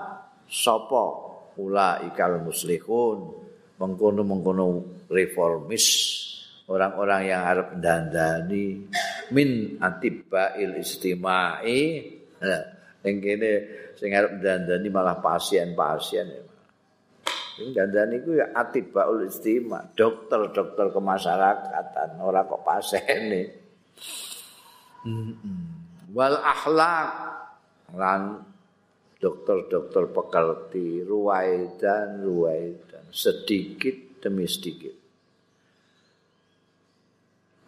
sapa 0.49 1.05
ula 1.61 2.01
ikal 2.09 2.41
muslihun? 2.41 3.37
Mengkono-mengkono 3.81 4.85
reformis 5.09 5.87
orang-orang 6.69 7.33
yang 7.33 7.43
harap 7.49 7.69
dandani 7.81 8.85
min 9.33 9.81
atibail 9.81 10.77
istimai. 10.77 12.05
Yang 13.01 13.17
kene 13.25 13.51
sing 13.97 14.13
arep 14.13 14.37
dandani 14.45 14.89
malah 14.93 15.17
pasien-pasien 15.25 16.50
sing 17.61 17.77
dandani 17.77 18.25
ku 18.25 18.33
ya 18.33 18.49
atibaul 18.57 19.29
istima 19.29 19.85
dokter-dokter 19.93 20.89
kemasyarakatan. 20.89 22.17
Ora 22.25 22.49
kok 22.49 22.65
pasien 22.65 23.53
wal 26.17 26.41
akhlak. 26.41 27.13
Lan 27.93 28.41
dokter-dokter 29.21 30.09
pekerti. 30.09 31.05
Ruwaidan 31.05 32.25
ruwaidan. 32.25 33.05
Sedikit 33.13 34.25
demi 34.25 34.49
sedikit. 34.49 34.97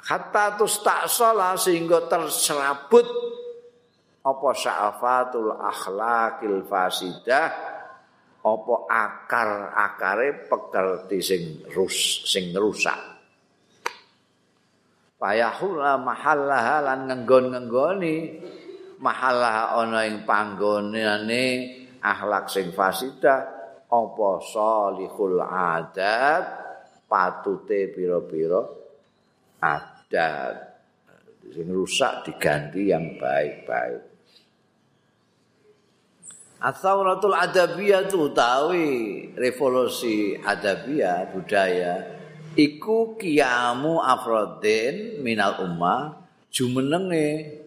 Hatta 0.03 0.57
tustasola 0.57 1.55
sehingga 1.61 2.09
terserabut 2.09 3.07
apa 4.23 4.49
sya'afatul 4.55 5.51
akhlakil 5.59 6.63
fasidah 6.67 7.72
apa 8.43 8.75
akar-akare 8.91 10.51
pekerti 10.51 11.19
sing 11.23 11.43
rus 11.71 12.27
sing 12.27 12.51
rusak? 12.51 12.99
Payahula 15.23 16.03
mahallaha 16.03 16.83
lan 16.83 17.07
ngenggon-ngenggoni. 17.07 18.17
Mahallaha 18.99 19.83
ana 19.83 20.07
ing 20.07 20.27
panggonane 20.27 21.47
akhlak 22.03 22.51
sing 22.51 22.75
fasidah. 22.75 23.47
Apa 23.87 24.31
salihul 24.43 25.39
adat 25.43 26.45
patute 27.07 27.93
pira-pira 27.95 28.63
adat 29.63 30.55
sing 31.47 31.69
rusak 31.71 32.27
diganti 32.27 32.91
yang 32.91 33.15
baik-baik. 33.21 34.12
Atsauratul 36.63 37.35
adabiyah 37.35 38.07
itu 38.07 38.31
utawi 38.31 38.91
revolusi 39.35 40.39
adabiyah 40.39 41.35
budaya 41.35 42.07
iku 42.55 43.19
kiamu 43.19 43.99
afrodin 43.99 45.19
minal 45.27 45.59
ummah 45.67 46.23
jumenenge. 46.55 47.59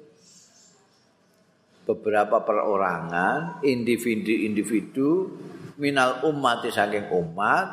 Beberapa 1.83 2.39
perorangan 2.47 3.59
individu-individu 3.67 5.27
minal 5.75 6.23
umat 6.31 6.63
saking 6.63 7.11
umat 7.11 7.67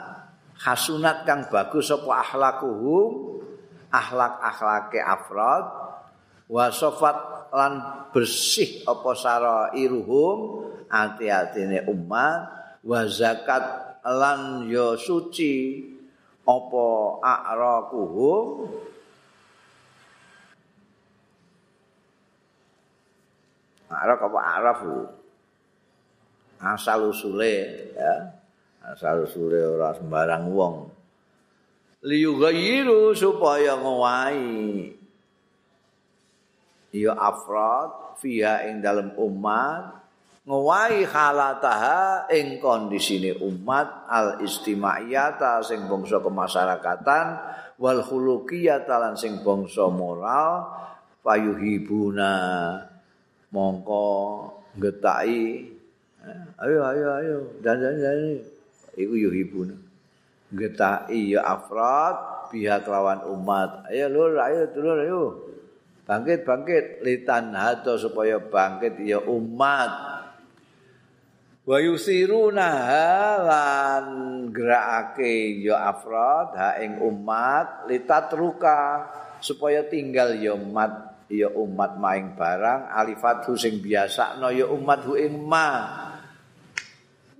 hasunat 0.58 1.22
kang 1.22 1.46
bagus 1.46 1.94
apa 1.94 2.18
akhlakuhum 2.18 3.40
akhlak-akhlake 3.94 4.98
afrod 4.98 5.64
wa 6.50 6.66
sofat 6.68 7.46
lan 7.54 7.72
bersih 8.12 8.84
apa 8.84 9.10
sara 9.16 9.72
iruhum 9.72 10.68
ati-atine 10.92 11.88
umat 11.88 12.40
wa 12.84 13.00
zakat 13.08 13.64
lan 14.04 14.68
yo 14.68 15.00
suci. 15.00 15.88
Apa 16.42 17.22
a'raquhum 17.22 18.66
Araf 23.92 24.20
apa 24.24 24.40
arafu? 24.56 24.96
Asal 26.62 27.12
usule 27.12 27.54
ya. 27.92 28.14
Asal 28.82 29.28
usule 29.28 29.60
ora 29.62 29.94
sembarang 29.94 30.48
wong. 30.48 30.76
Liyughayyiru 32.02 33.14
supaya 33.14 33.78
ngowahi. 33.78 34.96
Ya 36.92 37.12
afrad 37.14 38.18
fiha 38.20 38.68
ing 38.68 38.82
dalam 38.82 39.14
umat 39.16 40.01
ngowahi 40.42 41.06
halataha 41.06 42.26
ing 42.34 42.58
kondisine 42.58 43.38
umat 43.38 44.10
al 44.10 44.42
istimaiyata 44.42 45.62
sing 45.62 45.86
bangsa 45.86 46.18
kemasyarakatan 46.18 47.26
wal 47.78 48.02
khuluqiyata 48.02 48.98
lan 48.98 49.14
sing 49.14 49.42
bangsa 49.46 49.86
moral 49.86 50.66
payuhibuna 51.22 52.34
mongko 53.54 54.10
ngetaki 54.78 55.70
ayo 56.58 56.78
ayo 56.90 57.06
ayo 57.18 57.36
dan 57.62 57.78
dan 57.78 57.98
dan 57.98 58.42
iku 58.96 59.14
yuhibuna. 59.16 59.76
Ngetaki 60.52 61.32
ya 61.32 61.40
afrad 61.48 62.48
pihak 62.52 62.84
lawan 62.84 63.24
umat. 63.32 63.88
Ayo 63.88 64.12
lur 64.12 64.36
ayo 64.36 64.68
dulur 64.68 64.98
ayo. 65.00 65.22
Bangkit 66.04 66.44
bangkit. 66.44 67.00
Litan 67.00 67.56
hato 67.56 67.96
supaya 67.96 68.36
bangkit 68.36 69.00
ya 69.00 69.22
umat 69.24 70.11
wa 71.62 71.78
yusiruna 71.78 72.70
lan 73.38 74.06
gerakake 74.50 75.62
ya 75.62 75.94
afrad 75.94 76.58
ha 76.58 76.70
ing 76.82 76.98
umat 76.98 77.86
litatruka 77.86 79.06
supaya 79.38 79.86
tinggal 79.86 80.34
ya 80.34 80.58
umat 80.58 81.22
ya 81.30 81.46
umat 81.54 82.02
maing 82.02 82.34
barang 82.34 82.90
alifatu 82.90 83.54
sing 83.54 83.78
biasa 83.78 84.42
no 84.42 84.50
ya 84.50 84.66
umat 84.66 85.06
hu 85.06 85.14
ing 85.14 85.38
ma. 85.38 85.70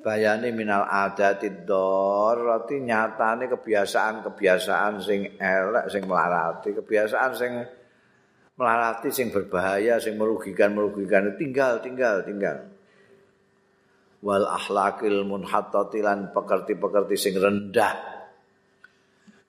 Bayane 0.02 0.50
minal 0.50 0.82
adati 0.82 1.46
dorati 1.62 2.82
nyatane 2.82 3.46
kebiasaan-kebiasaan 3.46 4.98
sing 4.98 5.38
elek 5.38 5.86
sing 5.94 6.10
melarati 6.10 6.74
kebiasaan 6.74 7.32
sing 7.38 7.52
melarati 8.58 9.14
sing 9.14 9.30
berbahaya 9.30 10.02
sing 10.02 10.18
merugikan 10.18 10.74
merugikan 10.74 11.30
tinggal 11.38 11.78
tinggal 11.78 12.18
tinggal 12.26 12.81
wal 14.22 14.46
akhlaqil 14.46 15.26
munhattati 15.26 15.98
lan 16.00 16.30
pekerti-pekerti 16.30 17.16
sing 17.18 17.34
rendah. 17.36 18.22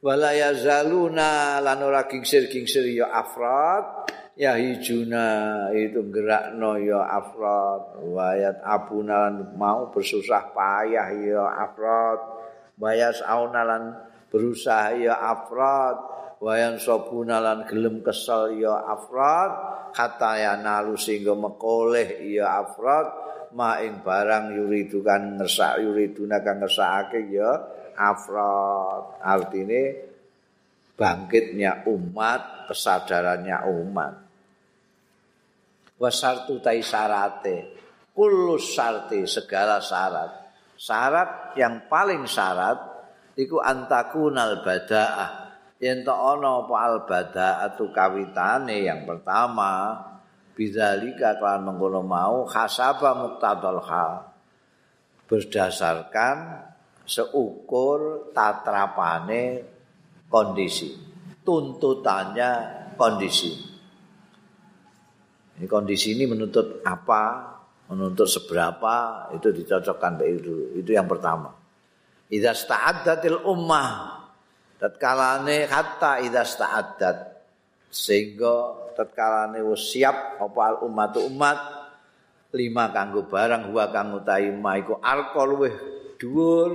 Wala 0.04 0.36
yazaluna 0.36 1.64
lan 1.64 1.80
ora 1.80 2.04
kingsir-kingsir 2.10 2.84
ya 2.92 3.08
afrad 3.08 4.04
ya 4.36 4.58
hijuna 4.58 5.70
itu 5.72 6.04
gerakno 6.12 6.76
ya 6.82 7.08
afrad. 7.08 8.04
Wayat 8.12 8.60
abuna 8.66 9.30
lan 9.30 9.56
mau 9.56 9.94
bersusah 9.94 10.52
payah 10.52 11.08
ya 11.24 11.46
afrad. 11.48 12.20
Wayas 12.82 13.24
aunalan 13.24 13.96
berusaha 14.28 14.98
ya 14.98 15.16
afrad. 15.16 16.12
Wayan 16.44 16.76
sobuna 16.76 17.40
lan 17.40 17.64
gelem 17.64 18.04
kesel 18.04 18.60
ya 18.60 18.76
afrad. 18.84 19.52
Kata 19.96 20.36
ya 20.36 20.60
nalu 20.60 21.00
sehingga 21.00 21.32
mekoleh 21.32 22.20
ya 22.28 22.60
afrad 23.54 23.62
maing 23.62 24.02
barang 24.02 24.46
yuridu 24.58 25.06
kan 25.06 25.38
ngersak 25.38 25.86
yuriduna 25.86 26.42
kan 26.42 26.58
ngersakake 26.58 27.30
ya 27.30 27.54
afrad 27.94 29.22
artine 29.22 30.10
bangkitnya 30.98 31.86
umat 31.86 32.66
kesadarannya 32.70 33.58
umat. 33.70 34.14
Wasartu 36.02 36.58
tai 36.60 36.82
syarate 36.82 37.78
kullu 38.18 38.58
syarti 38.58 39.30
segala 39.30 39.78
syarat. 39.78 40.50
Syarat 40.74 41.54
yang 41.56 41.86
paling 41.86 42.26
syarat 42.26 42.82
iku 43.38 43.62
antakunal 43.62 44.66
badaah. 44.66 45.46
Yen 45.78 46.02
to 46.08 46.16
ana 46.16 46.64
apa 46.64 46.76
al 46.80 46.98
badaatu 47.04 47.92
kawitane 47.92 48.88
yang 48.88 49.04
pertama 49.04 50.13
bidzalika 50.54 51.42
kan 51.42 51.66
mengkono 51.66 52.06
mau 52.06 52.46
khasaba 52.46 53.18
muqtadal 53.18 53.82
hal. 53.84 54.14
Berdasarkan 55.26 56.38
seukur 57.04 58.32
tatrapane 58.32 59.66
kondisi. 60.30 60.94
Tuntutannya 61.44 62.52
kondisi. 62.96 63.52
Ini 65.60 65.66
kondisi 65.68 66.16
ini 66.16 66.24
menuntut 66.30 66.82
apa? 66.86 67.52
Menuntut 67.92 68.26
seberapa? 68.30 69.28
Itu 69.36 69.52
dicocokkan 69.52 70.24
itu. 70.24 70.80
Itu 70.80 70.90
yang 70.96 71.06
pertama. 71.10 71.52
Idza 72.32 72.56
sta'addatil 72.56 73.46
ummah 73.46 73.90
tatkalane 74.82 75.70
hatta 75.70 76.24
idza 76.24 76.42
sta'addat 76.48 77.33
sehingga 77.94 78.90
tatkalane 78.98 79.62
wis 79.62 79.94
siap 79.94 80.42
apa 80.42 80.82
umat 80.82 81.14
umat 81.30 81.60
lima 82.58 82.90
kanggo 82.90 83.30
barang 83.30 83.70
wa 83.70 83.86
kang 83.94 84.18
utahi 84.18 84.50
ma 84.50 84.74
iku 84.82 84.98
alqa 84.98 85.42
luweh 85.46 85.76
dhuwur. 86.18 86.72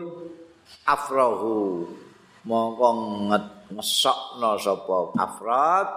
Afrahu 0.85 1.85
mongko 2.45 2.89
ngesokno 3.73 4.61
sapa 4.61 5.17
afrad 5.17 5.89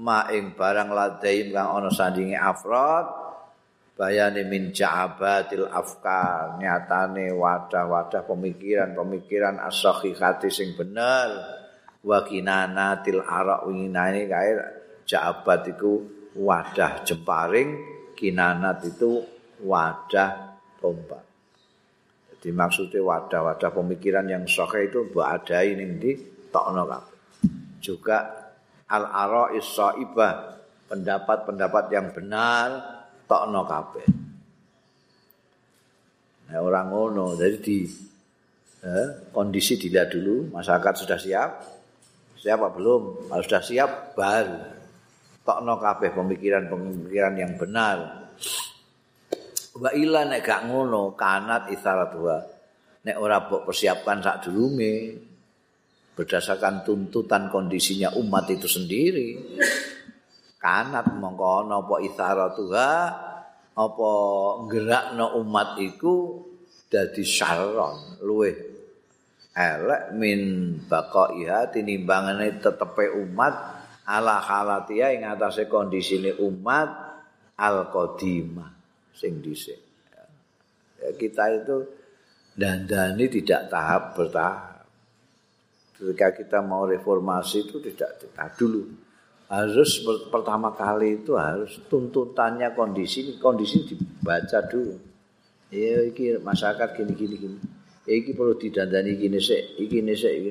ma 0.00 0.28
ing 0.32 0.56
barang 0.56 0.88
ladaim 0.90 1.52
kang 1.52 1.68
ana 1.76 1.90
sandinge 1.92 2.34
afrad. 2.34 3.24
Bayane 3.94 4.42
min 4.50 4.74
ja'abatil 4.74 5.70
afkar 5.70 6.58
nyatane 6.58 7.30
wadah-wadah 7.30 8.26
pemikiran-pemikiran 8.26 9.62
as-sahihati 9.62 10.50
sing 10.50 10.74
bener 10.74 11.62
wa 12.04 12.20
kinanatil 12.22 13.24
arak 13.24 13.64
winginane 13.66 14.28
kae 14.28 14.52
Ja'abat 15.04 15.68
itu 15.68 16.00
wadah 16.40 17.04
jemparing, 17.04 17.76
kinanat 18.16 18.88
itu 18.88 19.20
wadah 19.60 20.56
tombak. 20.80 21.24
Jadi 22.32 22.48
maksudnya 22.52 23.00
wadah-wadah 23.04 23.70
pemikiran 23.72 24.24
yang 24.28 24.44
sahih 24.48 24.88
itu 24.88 25.04
ada 25.20 25.60
ini 25.60 25.84
di 26.00 26.12
tokno 26.48 26.88
Juga 27.84 28.48
al-ara 28.88 29.52
ibah 30.00 30.32
pendapat-pendapat 30.88 31.84
yang 31.92 32.12
benar 32.16 32.68
tokno 33.28 33.62
kabeh. 33.68 34.06
Nah, 36.44 36.60
orang 36.60 36.92
ngono, 36.92 37.36
jadi 37.36 37.56
di 37.60 37.88
eh, 38.84 39.08
kondisi 39.32 39.80
dilihat 39.80 40.12
dulu, 40.12 40.52
masyarakat 40.52 40.94
sudah 41.00 41.16
siap, 41.16 41.50
siap 42.44 42.60
apa 42.60 42.76
belum? 42.76 43.32
Kalau 43.32 43.40
sudah 43.40 43.62
siap, 43.64 43.90
baru 44.12 44.74
tokno 45.44 45.80
kabeh 45.80 46.12
pemikiran-pemikiran 46.12 47.34
yang 47.40 47.56
benar. 47.56 48.28
Wa 49.80 49.90
ila 49.96 50.28
nek 50.28 50.40
gak 50.44 50.68
ngono 50.68 51.16
kanat 51.16 51.72
isarat 51.72 52.12
wa. 52.16 52.36
Nek 53.04 53.16
ora 53.20 53.44
mbok 53.44 53.68
persiapkan 53.68 54.24
sak 54.24 54.48
durunge 54.48 55.16
berdasarkan 56.16 56.86
tuntutan 56.86 57.52
kondisinya 57.52 58.16
umat 58.16 58.48
itu 58.48 58.64
sendiri. 58.64 59.36
Kanat 60.56 61.12
mongko 61.16 61.68
ana 61.68 61.84
apa 61.84 61.96
isaratuha 62.00 62.92
apa 63.74 64.12
gerakno 64.70 65.36
umat 65.44 65.76
iku 65.76 66.40
dadi 66.88 67.20
syarron 67.20 68.22
luweh 68.24 68.73
elek 69.54 70.10
min 70.18 70.40
baqaiha 70.90 71.70
tinimbangane 71.70 72.58
tetepe 72.58 73.14
umat 73.22 73.54
ala 74.04 74.42
halatia 74.42 75.14
ing 75.14 75.22
atase 75.24 75.70
kondisine 75.70 76.34
umat 76.42 76.90
al 77.54 77.88
qadimah 77.88 78.74
sing 79.14 79.38
dhisik. 79.38 79.78
Ya, 80.98 81.10
kita 81.14 81.54
itu 81.54 81.86
dandani 82.58 83.30
tidak 83.30 83.70
tahap 83.70 84.18
bertahap. 84.18 84.84
Ketika 85.94 86.28
kita 86.34 86.58
mau 86.58 86.84
reformasi 86.84 87.70
itu 87.70 87.78
tidak 87.78 88.18
kita 88.18 88.50
dulu 88.58 89.04
harus 89.54 90.00
pertama 90.32 90.72
kali 90.72 91.22
itu 91.22 91.36
harus 91.36 91.76
tuntutannya 91.86 92.72
kondisi 92.72 93.36
kondisi 93.36 93.84
dibaca 93.84 94.58
dulu. 94.66 94.96
Ya 95.70 96.02
masyarakat 96.42 96.88
gini 96.96 97.12
gini 97.14 97.34
gini. 97.38 97.58
Iki 98.04 98.36
perlu 98.36 98.60
didandani 98.60 99.16
gini 99.16 99.40
sik, 99.40 99.80
iki 99.80 100.04
ini 100.04 100.12
sik 100.12 100.34
iki. 100.36 100.50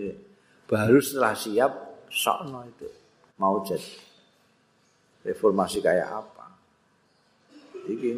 Baru 0.66 0.97
setelah 0.97 1.38
siap 1.38 1.72
sokno 2.10 2.66
itu. 2.66 3.04
mau 3.41 3.66
jadi 3.66 3.91
reformasi 5.26 5.82
kayak 5.82 6.10
apa 6.10 6.47
iki 7.89 8.12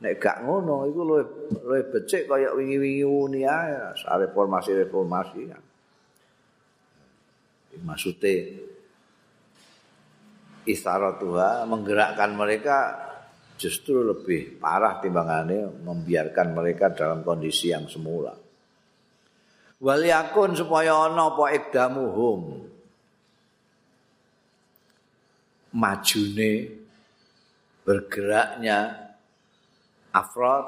nek 0.00 0.16
gak 0.20 0.44
ngono 0.44 0.86
iku 0.88 1.00
luwih 1.02 1.26
luwih 1.64 1.84
becik 1.88 2.28
kaya 2.28 2.52
wingi-wingi 2.52 3.04
uni 3.04 3.42
ae 3.48 3.96
reformasi-reformasi 3.96 5.40
ya. 5.48 5.58
Maksudnya 7.76 8.56
istara 10.64 11.16
Tuhan 11.20 11.68
menggerakkan 11.68 12.32
mereka 12.32 12.76
justru 13.60 14.00
lebih 14.00 14.56
parah 14.56 14.96
timbangannya 15.00 15.84
membiarkan 15.84 16.56
mereka 16.56 16.92
dalam 16.92 17.20
kondisi 17.20 17.72
yang 17.72 17.84
semula. 17.84 18.45
Waliyakun 19.76 20.56
supaya 20.56 21.04
ana 21.04 21.28
apa 21.36 21.52
ikdamuhum 21.52 22.64
majune 25.76 26.72
bergeraknya 27.84 29.12
afrod 30.16 30.64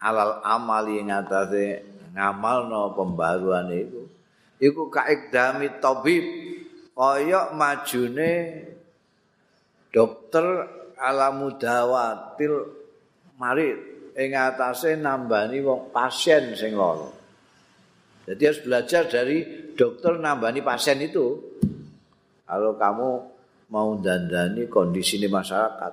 alal 0.00 0.40
amali 0.40 1.04
ngatasé 1.04 1.84
ngamalno 2.16 2.96
pembaruan 2.96 3.68
iku. 3.68 4.02
Iku 4.62 4.88
kaikdami 4.88 5.76
tabib. 5.82 6.24
Kaya 6.92 7.56
majune 7.56 8.32
dokter 9.92 10.44
ala 10.96 11.32
mudawatil 11.32 12.68
marid 13.40 13.80
ing 14.12 14.36
atase 14.36 15.00
nambani 15.00 15.64
wong 15.64 15.88
pasien 15.88 16.52
sing 16.52 16.76
lara 16.76 17.21
jadi 18.22 18.42
harus 18.54 18.62
belajar 18.62 19.02
dari 19.10 19.42
dokter 19.74 20.14
nambani 20.14 20.62
pasien 20.62 20.98
itu. 21.02 21.58
Kalau 22.46 22.76
kamu 22.78 23.10
mau 23.72 23.96
dandani 23.98 24.68
kondisi 24.68 25.18
ini 25.18 25.26
masyarakat 25.26 25.92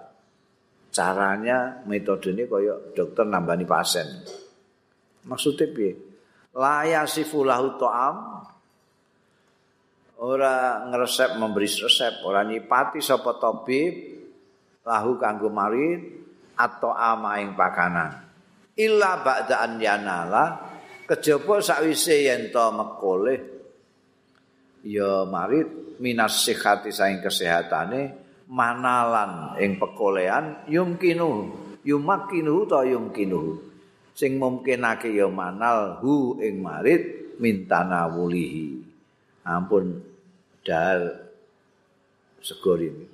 caranya 0.93 1.82
metode 1.88 2.36
ini 2.36 2.45
koyo 2.45 2.93
dokter 2.93 3.25
nambani 3.25 3.65
pasien. 3.65 4.05
Maksudnya 5.25 5.65
piye? 5.73 5.93
Layasi 6.53 7.25
fulahu 7.25 7.77
to'am 7.77 8.15
ora 10.19 10.84
ngeresep 10.91 11.39
memberi 11.39 11.69
resep 11.69 12.25
ora 12.27 12.43
nyipati 12.43 12.99
sapa 12.99 13.39
tabib 13.39 13.93
lahu 14.84 15.15
kanggo 15.15 15.47
marid 15.47 16.01
atau 16.59 16.91
ama 16.91 17.39
ing 17.39 17.55
pakanan. 17.55 18.27
Illa 18.75 19.23
ba'da 19.23 19.63
an 19.63 19.80
yanala 19.80 20.68
kejaba 21.10 21.57
sakwise 21.57 22.30
yen 22.30 22.53
to 22.53 22.62
mekoleh 22.70 23.41
ya 24.86 25.26
marid 25.26 25.97
minas 25.97 26.45
sihati 26.45 26.93
saing 26.93 27.18
kesehatane 27.26 28.14
manalan 28.45 29.57
ing 29.57 29.82
pekolehan 29.82 30.70
yumkinu 30.70 31.49
yumakinu 31.82 32.70
ta 32.70 32.86
yumkinu 32.86 33.57
sing 34.14 34.38
mungkinake 34.38 35.10
ya 35.10 35.26
manal 35.26 35.97
hu 35.97 36.38
ing 36.38 36.62
marid 36.62 37.34
mintana 37.41 38.05
wulihi 38.05 38.86
ampun 39.41 40.05
dal 40.62 41.30
segor 42.43 42.80
ini. 42.80 43.05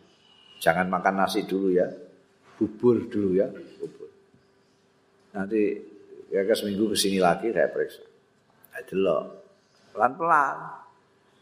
Jangan 0.62 0.90
makan 0.90 1.16
nasi 1.22 1.46
dulu 1.46 1.74
ya. 1.74 1.88
Bubur 2.56 3.06
dulu 3.10 3.38
ya. 3.38 3.48
Bubur. 3.52 4.10
Nanti 5.36 5.62
ya 6.36 6.44
ke 6.44 6.52
seminggu 6.52 6.92
ke 6.92 6.98
sini 7.00 7.24
lagi 7.24 7.48
saya 7.56 7.72
periksa. 7.72 8.04
Aduh 8.76 9.24
Pelan-pelan. 9.96 10.84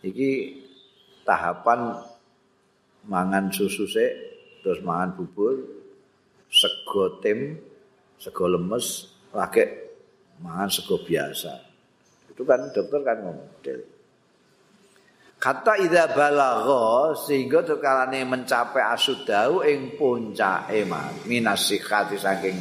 Iki 0.05 0.31
tahapan 1.25 1.97
mangan 3.09 3.49
susu 3.49 3.89
sih. 3.89 4.09
Terus 4.61 4.85
mangan 4.85 5.17
bubur. 5.17 5.57
Sego 6.53 7.17
tim. 7.17 7.57
Sego 8.21 8.45
lemes. 8.45 9.09
Lagi 9.33 9.65
mangan 10.45 10.69
sego 10.69 11.01
biasa. 11.01 11.57
Itu 12.29 12.45
kan 12.45 12.69
dokter 12.69 13.01
kan 13.01 13.17
ngomong. 13.25 13.49
Kata 15.41 15.75
ida 15.75 16.07
balagha 16.13 17.17
sehingga 17.17 17.65
tukalane 17.65 18.23
mencapai 18.23 18.79
asudau 18.95 19.59
ing 19.65 19.99
puncake 19.99 20.87
minas 21.27 21.67
sihat 21.67 22.15
saking 22.15 22.55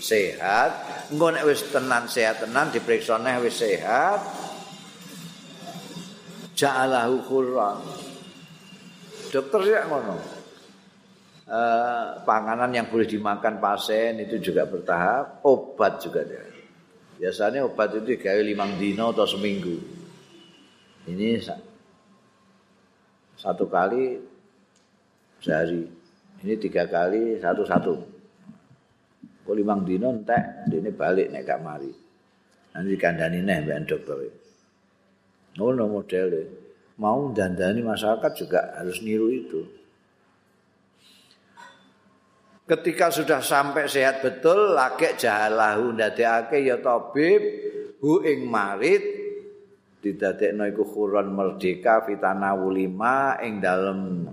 sehat. 0.00 0.70
Engko 1.12 1.30
nek 1.30 1.44
wis 1.46 1.62
tenan 1.68 2.08
sehat 2.08 2.42
tenan 2.42 2.72
diperiksa 2.72 3.20
nek 3.20 3.44
wis 3.44 3.60
sehat. 3.60 4.20
Ja'alahu 6.56 7.24
khurran. 7.24 7.78
Dokter 9.30 9.60
ya 9.68 9.86
ngono. 9.86 10.16
Uh, 11.50 12.22
panganan 12.22 12.70
yang 12.70 12.86
boleh 12.86 13.10
dimakan 13.10 13.58
pasien 13.58 14.22
itu 14.22 14.38
juga 14.38 14.66
bertahap 14.70 15.42
obat 15.42 15.98
juga 15.98 16.22
dia. 16.22 16.46
Biasanya 17.18 17.66
obat 17.66 17.90
itu 17.94 18.16
digawe 18.16 18.40
limang 18.40 18.78
dino 18.78 19.10
atau 19.10 19.26
seminggu. 19.26 19.76
Ini 21.10 21.42
satu 23.34 23.66
kali 23.66 24.20
sehari. 25.42 25.84
Ini 26.40 26.54
tiga 26.56 26.86
kali 26.86 27.36
satu-satu. 27.42 28.09
Limang 29.52 29.82
dino 29.84 30.10
entek, 30.14 30.70
ini 30.70 30.90
balik 30.94 31.28
nek 31.30 31.42
gak 31.42 31.60
mari. 31.62 31.90
Nanti 32.70 32.94
kandani 32.94 33.42
nih 33.42 33.66
mbak 33.66 33.78
dokter. 33.86 34.18
Oh, 35.58 35.74
no 35.74 35.90
model 35.90 36.30
Mau 37.00 37.32
dandani 37.32 37.80
masyarakat 37.80 38.32
juga 38.36 38.76
harus 38.76 39.00
niru 39.00 39.32
itu. 39.32 39.64
Ketika 42.68 43.10
sudah 43.10 43.40
sampai 43.40 43.88
sehat 43.88 44.22
betul, 44.22 44.76
laki 44.76 45.16
jahalahu 45.16 45.96
ndadekake 45.96 46.60
ya 46.60 46.78
tabib 46.78 47.42
hu 48.04 48.20
ing 48.22 48.46
marit 48.46 49.02
didadekno 50.04 50.68
iku 50.68 50.84
khuron 50.84 51.32
merdeka 51.32 52.04
fitana 52.04 52.54
wulima 52.54 53.40
ing 53.42 53.58
dalem 53.58 54.28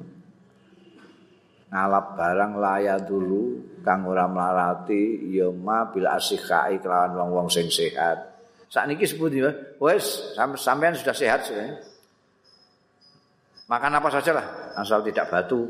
ngalap 1.67 2.15
barang 2.15 2.53
laya 2.57 2.95
dulu 2.99 3.59
kang 3.83 4.07
ora 4.07 4.27
mlarati 4.27 5.31
ya 5.31 5.51
ma 5.51 5.87
bil 5.91 6.07
asikai 6.07 6.79
kelawan 6.79 7.15
wong-wong 7.15 7.47
sing 7.51 7.67
sehat. 7.67 8.35
Sakniki 8.67 9.07
sebut 9.07 9.31
ya, 9.31 9.51
wes 9.79 10.35
sampean 10.35 10.95
sudah 10.95 11.15
sehat 11.15 11.47
sih. 11.47 11.55
Makan 13.67 13.99
apa 13.99 14.07
saja 14.11 14.31
lah, 14.31 14.47
asal 14.79 15.03
tidak 15.03 15.27
batu. 15.27 15.67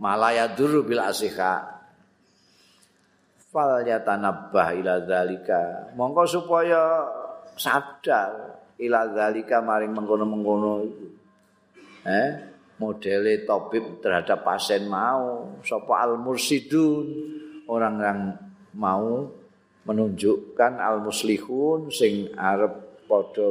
Malaya 0.00 0.48
dulu 0.52 0.84
bil 0.84 1.00
asika. 1.00 1.84
Fal 3.52 3.84
yatanabbah 3.84 4.72
ila 4.76 5.00
dzalika. 5.04 5.92
Monggo 5.96 6.24
supaya 6.28 7.08
sadar 7.56 8.60
ila 8.76 9.08
zalika 9.16 9.64
maring 9.64 9.92
mengkono-mengkono 9.96 10.72
itu. 10.84 11.06
Eh, 12.04 12.30
modele 12.76 13.44
tabib 13.48 14.04
terhadap 14.04 14.44
pasien 14.44 14.84
mau 14.84 15.56
sapa 15.64 16.04
al 16.04 16.20
mursidun 16.20 17.06
orang 17.66 17.96
yang 18.00 18.20
mau 18.76 19.32
menunjukkan 19.86 20.76
al 20.76 21.00
muslihun 21.00 21.88
sing 21.88 22.28
arep 22.36 23.06
padha 23.06 23.50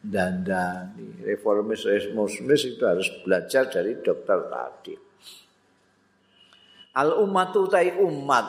dandani. 0.00 1.24
Reformis 1.24 1.84
reformis 1.84 2.62
itu 2.68 2.84
harus 2.84 3.08
belajar 3.24 3.68
dari 3.68 3.98
dokter 4.00 4.38
tadi. 4.48 4.94
Al 6.96 7.16
ummatu 7.22 7.70
tai 7.70 7.96
umat 7.96 8.46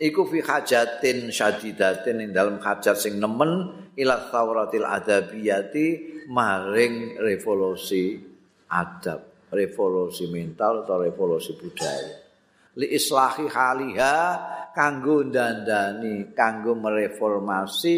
iku 0.00 0.26
fi 0.26 0.42
hajatin 0.42 1.30
syadidatin 1.30 2.22
ing 2.22 2.30
dalam 2.34 2.58
hajat 2.58 2.98
sing 2.98 3.22
nemen 3.22 3.70
ila 3.94 4.26
thauratil 4.30 4.86
adabiyati 4.86 5.86
maring 6.26 7.20
revolusi 7.20 8.33
adab 8.70 9.50
revolusi 9.54 10.26
mental 10.28 10.82
atau 10.82 10.98
revolusi 10.98 11.54
budaya. 11.54 12.24
Li 12.74 12.90
islahi 12.90 13.46
haliha 13.46 14.16
kanggo 14.74 15.22
dandani 15.30 16.34
kanggo 16.34 16.74
mereformasi 16.74 17.94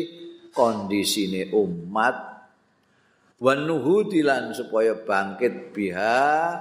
kondisine 0.52 1.48
umat. 1.56 2.36
Wanuhudilan 3.36 4.56
supaya 4.56 4.96
bangkit 4.96 5.76
biha 5.76 6.56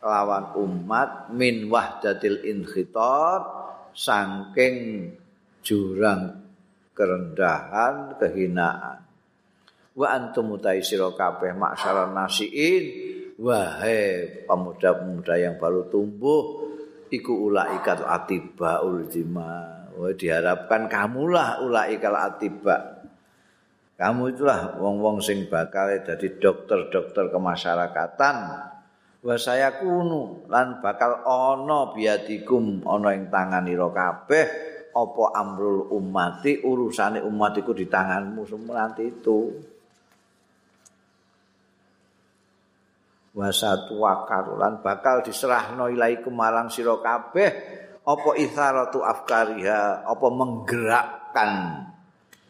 lawan 0.00 0.56
umat 0.56 1.28
min 1.32 1.68
wahdatil 1.68 2.40
inkhitat 2.40 3.42
saking 3.92 5.08
jurang 5.60 6.40
kerendahan 6.96 8.16
kehinaan. 8.16 9.04
Wa 9.92 10.16
antum 10.16 10.56
utai 10.56 10.80
sira 10.80 11.12
kabeh 11.12 11.52
maksara 11.52 12.08
nasiin 12.08 13.09
wahai 13.40 14.28
pemuda-pemuda 14.44 15.34
yang 15.40 15.56
baru 15.56 15.88
tumbuh 15.88 16.68
iku 17.08 17.50
ulaikat 17.50 18.04
atiba 18.04 18.84
ultima 18.84 19.80
Wah, 20.00 20.16
diharapkan 20.16 20.88
kamulah 20.88 21.60
ulaikal 21.60 22.16
atiba. 22.16 23.04
Kamu 24.00 24.32
itulah 24.32 24.80
wong-wong 24.80 25.20
sing 25.20 25.44
bakal 25.52 25.92
jadi 25.92 26.40
dokter-dokter 26.40 27.28
kemasyarakatan. 27.28 28.36
Wa 29.20 29.36
saya 29.36 29.76
kunu 29.76 30.48
lan 30.48 30.80
bakal 30.80 31.20
ana 31.28 31.92
biadikum 31.92 32.80
ana 32.88 33.12
ing 33.12 33.28
tanganira 33.28 33.92
kabeh 33.92 34.46
apa 34.96 35.24
amrul 35.36 35.92
ummati 35.92 36.64
urusane 36.64 37.20
umat 37.20 37.60
iku 37.60 37.76
di 37.76 37.84
tanganmu 37.84 38.48
semua 38.48 38.88
nanti 38.88 39.12
itu 39.12 39.52
wa 43.30 43.48
satu 43.54 44.02
wakarulan 44.02 44.82
bakal 44.82 45.22
diserahno 45.22 45.86
ilaikum 45.86 46.34
marang 46.34 46.66
sira 46.70 46.98
kabeh. 46.98 47.50
Apa 48.00 48.30
isaratu 48.40 49.04
afkariha? 49.04 50.08
Apa 50.08 50.26
menggerakkan 50.32 51.50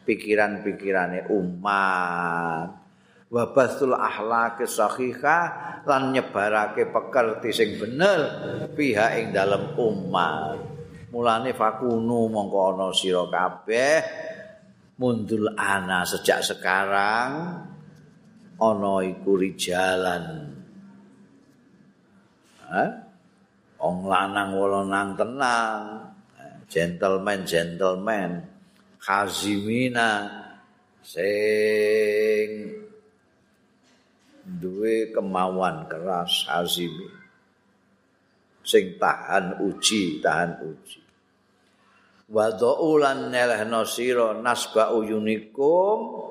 pikiran-pikirane 0.07 1.29
umat? 1.29 2.67
Wa 3.31 3.43
basul 3.55 3.93
akhlaqi 3.95 4.65
sahihah 4.65 5.43
lan 5.85 6.11
nyebarake 6.15 6.89
pekerti 6.89 7.51
sing 7.55 7.69
bener 7.77 8.19
pihak 8.73 9.11
ing 9.21 9.25
dalam 9.35 9.75
umat. 9.77 10.57
Mulane 11.11 11.51
fakunu 11.51 12.31
mongko 12.31 12.59
ana 12.73 12.87
sira 12.95 13.27
kabeh. 13.27 13.99
Mundul 14.97 15.51
ana 15.59 16.07
sejak 16.07 16.41
sekarang. 16.41 17.31
Ana 18.61 18.93
iku 19.03 19.35
rijalan 19.35 20.50
wong 23.81 23.97
lanang 24.07 24.55
wolonang 24.55 25.19
tenang. 25.19 25.81
Gentleman 26.71 27.43
gentleman. 27.43 28.47
Khazimina 29.01 30.29
sing 31.01 32.47
duwe 34.45 35.09
kemauan 35.09 35.89
keras 35.89 36.45
hazimi 36.45 37.09
sing 38.61 38.95
tahan 39.01 39.57
uji 39.65 40.21
tahan 40.21 40.61
uji. 40.61 41.01
Wa 42.31 42.53
dhaulan 42.53 43.33
nelehno 43.33 43.83
sira 43.83 44.37
nasba 44.37 44.93
uyunikum 44.93 46.29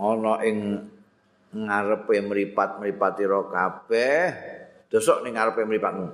ana 0.00 0.42
ing 0.42 0.80
ngarepe 1.54 2.16
mripat-mripati 2.24 3.24
ro 3.28 3.52
kabeh 3.52 4.59
dosok 4.90 5.22
ning 5.22 5.38
ngarepe 5.38 5.62
mripatmu 5.64 6.06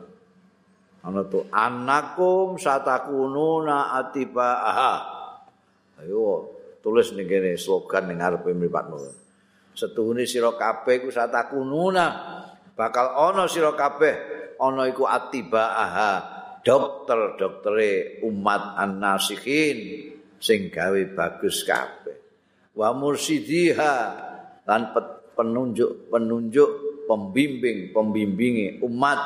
ana 1.03 1.20
tu 1.27 1.49
anakum 1.49 2.61
satakununa 2.61 3.97
atiba 3.97 4.62
aha 4.62 4.95
ayo 6.05 6.53
tulis 6.85 7.16
ning 7.16 7.24
kene 7.24 7.57
slogan 7.57 8.12
ning 8.12 8.20
ngarepe 8.20 8.53
mripatmu 8.53 9.27
setuhune 9.77 10.24
sira 10.24 10.57
kabeh 10.57 11.05
ku 11.05 11.12
satakununa. 11.12 12.07
Bakal 12.72 13.12
ana 13.12 13.45
sira 13.45 13.77
kabeh 13.77 14.14
ana 14.57 14.89
iku 14.89 15.05
atiba 15.05 15.77
aha 15.77 16.12
dokter 16.64 17.37
doktere 17.39 18.20
umat 18.24 18.81
an-nasihin 18.81 20.11
sing 20.41 20.72
gawe 20.72 21.01
bagus 21.12 21.62
kabeh. 21.62 22.16
Wa 22.77 22.93
mursidiha 22.93 23.95
lan 24.64 24.83
penunjuk-penunjuk 25.37 26.70
pembimbing 27.07 27.95
pembimbingi 27.95 28.83
umat 28.83 29.21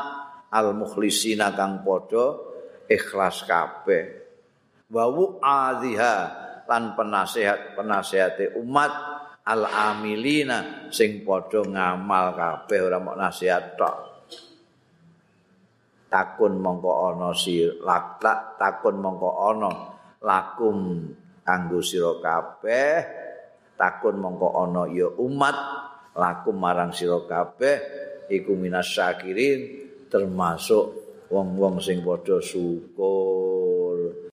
al 0.53 0.77
mukhlisina 0.77 1.57
kang 1.57 1.83
padha 1.83 2.37
ikhlas 2.87 3.43
kabeh. 3.49 4.05
Wa 4.91 5.07
wu'adhiha 5.07 6.15
lan 6.67 6.95
penasehat 6.95 7.75
penasehate 7.75 8.55
umat 8.59 8.93
al 9.47 9.63
amilina 9.67 10.91
sing 10.95 11.23
padha 11.27 11.67
ngamal 11.67 12.37
kabeh 12.37 12.79
ora 12.85 12.99
mok 13.03 13.17
nasihat 13.19 13.75
tok. 13.75 13.97
Takun 16.11 16.59
mongko 16.59 17.15
ana 17.15 17.31
si 17.39 17.63
lakta 17.63 18.59
takun 18.59 18.99
mongko 18.99 19.31
ana 19.55 19.71
lakum 20.19 21.07
kanggo 21.47 21.79
sira 21.79 22.19
kabeh. 22.19 22.95
Takun 23.79 24.19
mongko 24.19 24.49
ana 24.59 24.91
ya 24.91 25.07
umat 25.23 25.57
lakum 26.21 26.61
marang 26.61 26.93
sira 26.93 27.25
kabeh 27.25 27.77
iku 28.29 28.53
minas 28.53 28.93
syakirin 28.93 29.89
termasuk 30.13 30.93
wong-wong 31.33 31.81
sing 31.81 32.05
padha 32.05 32.37
syukur 32.45 33.50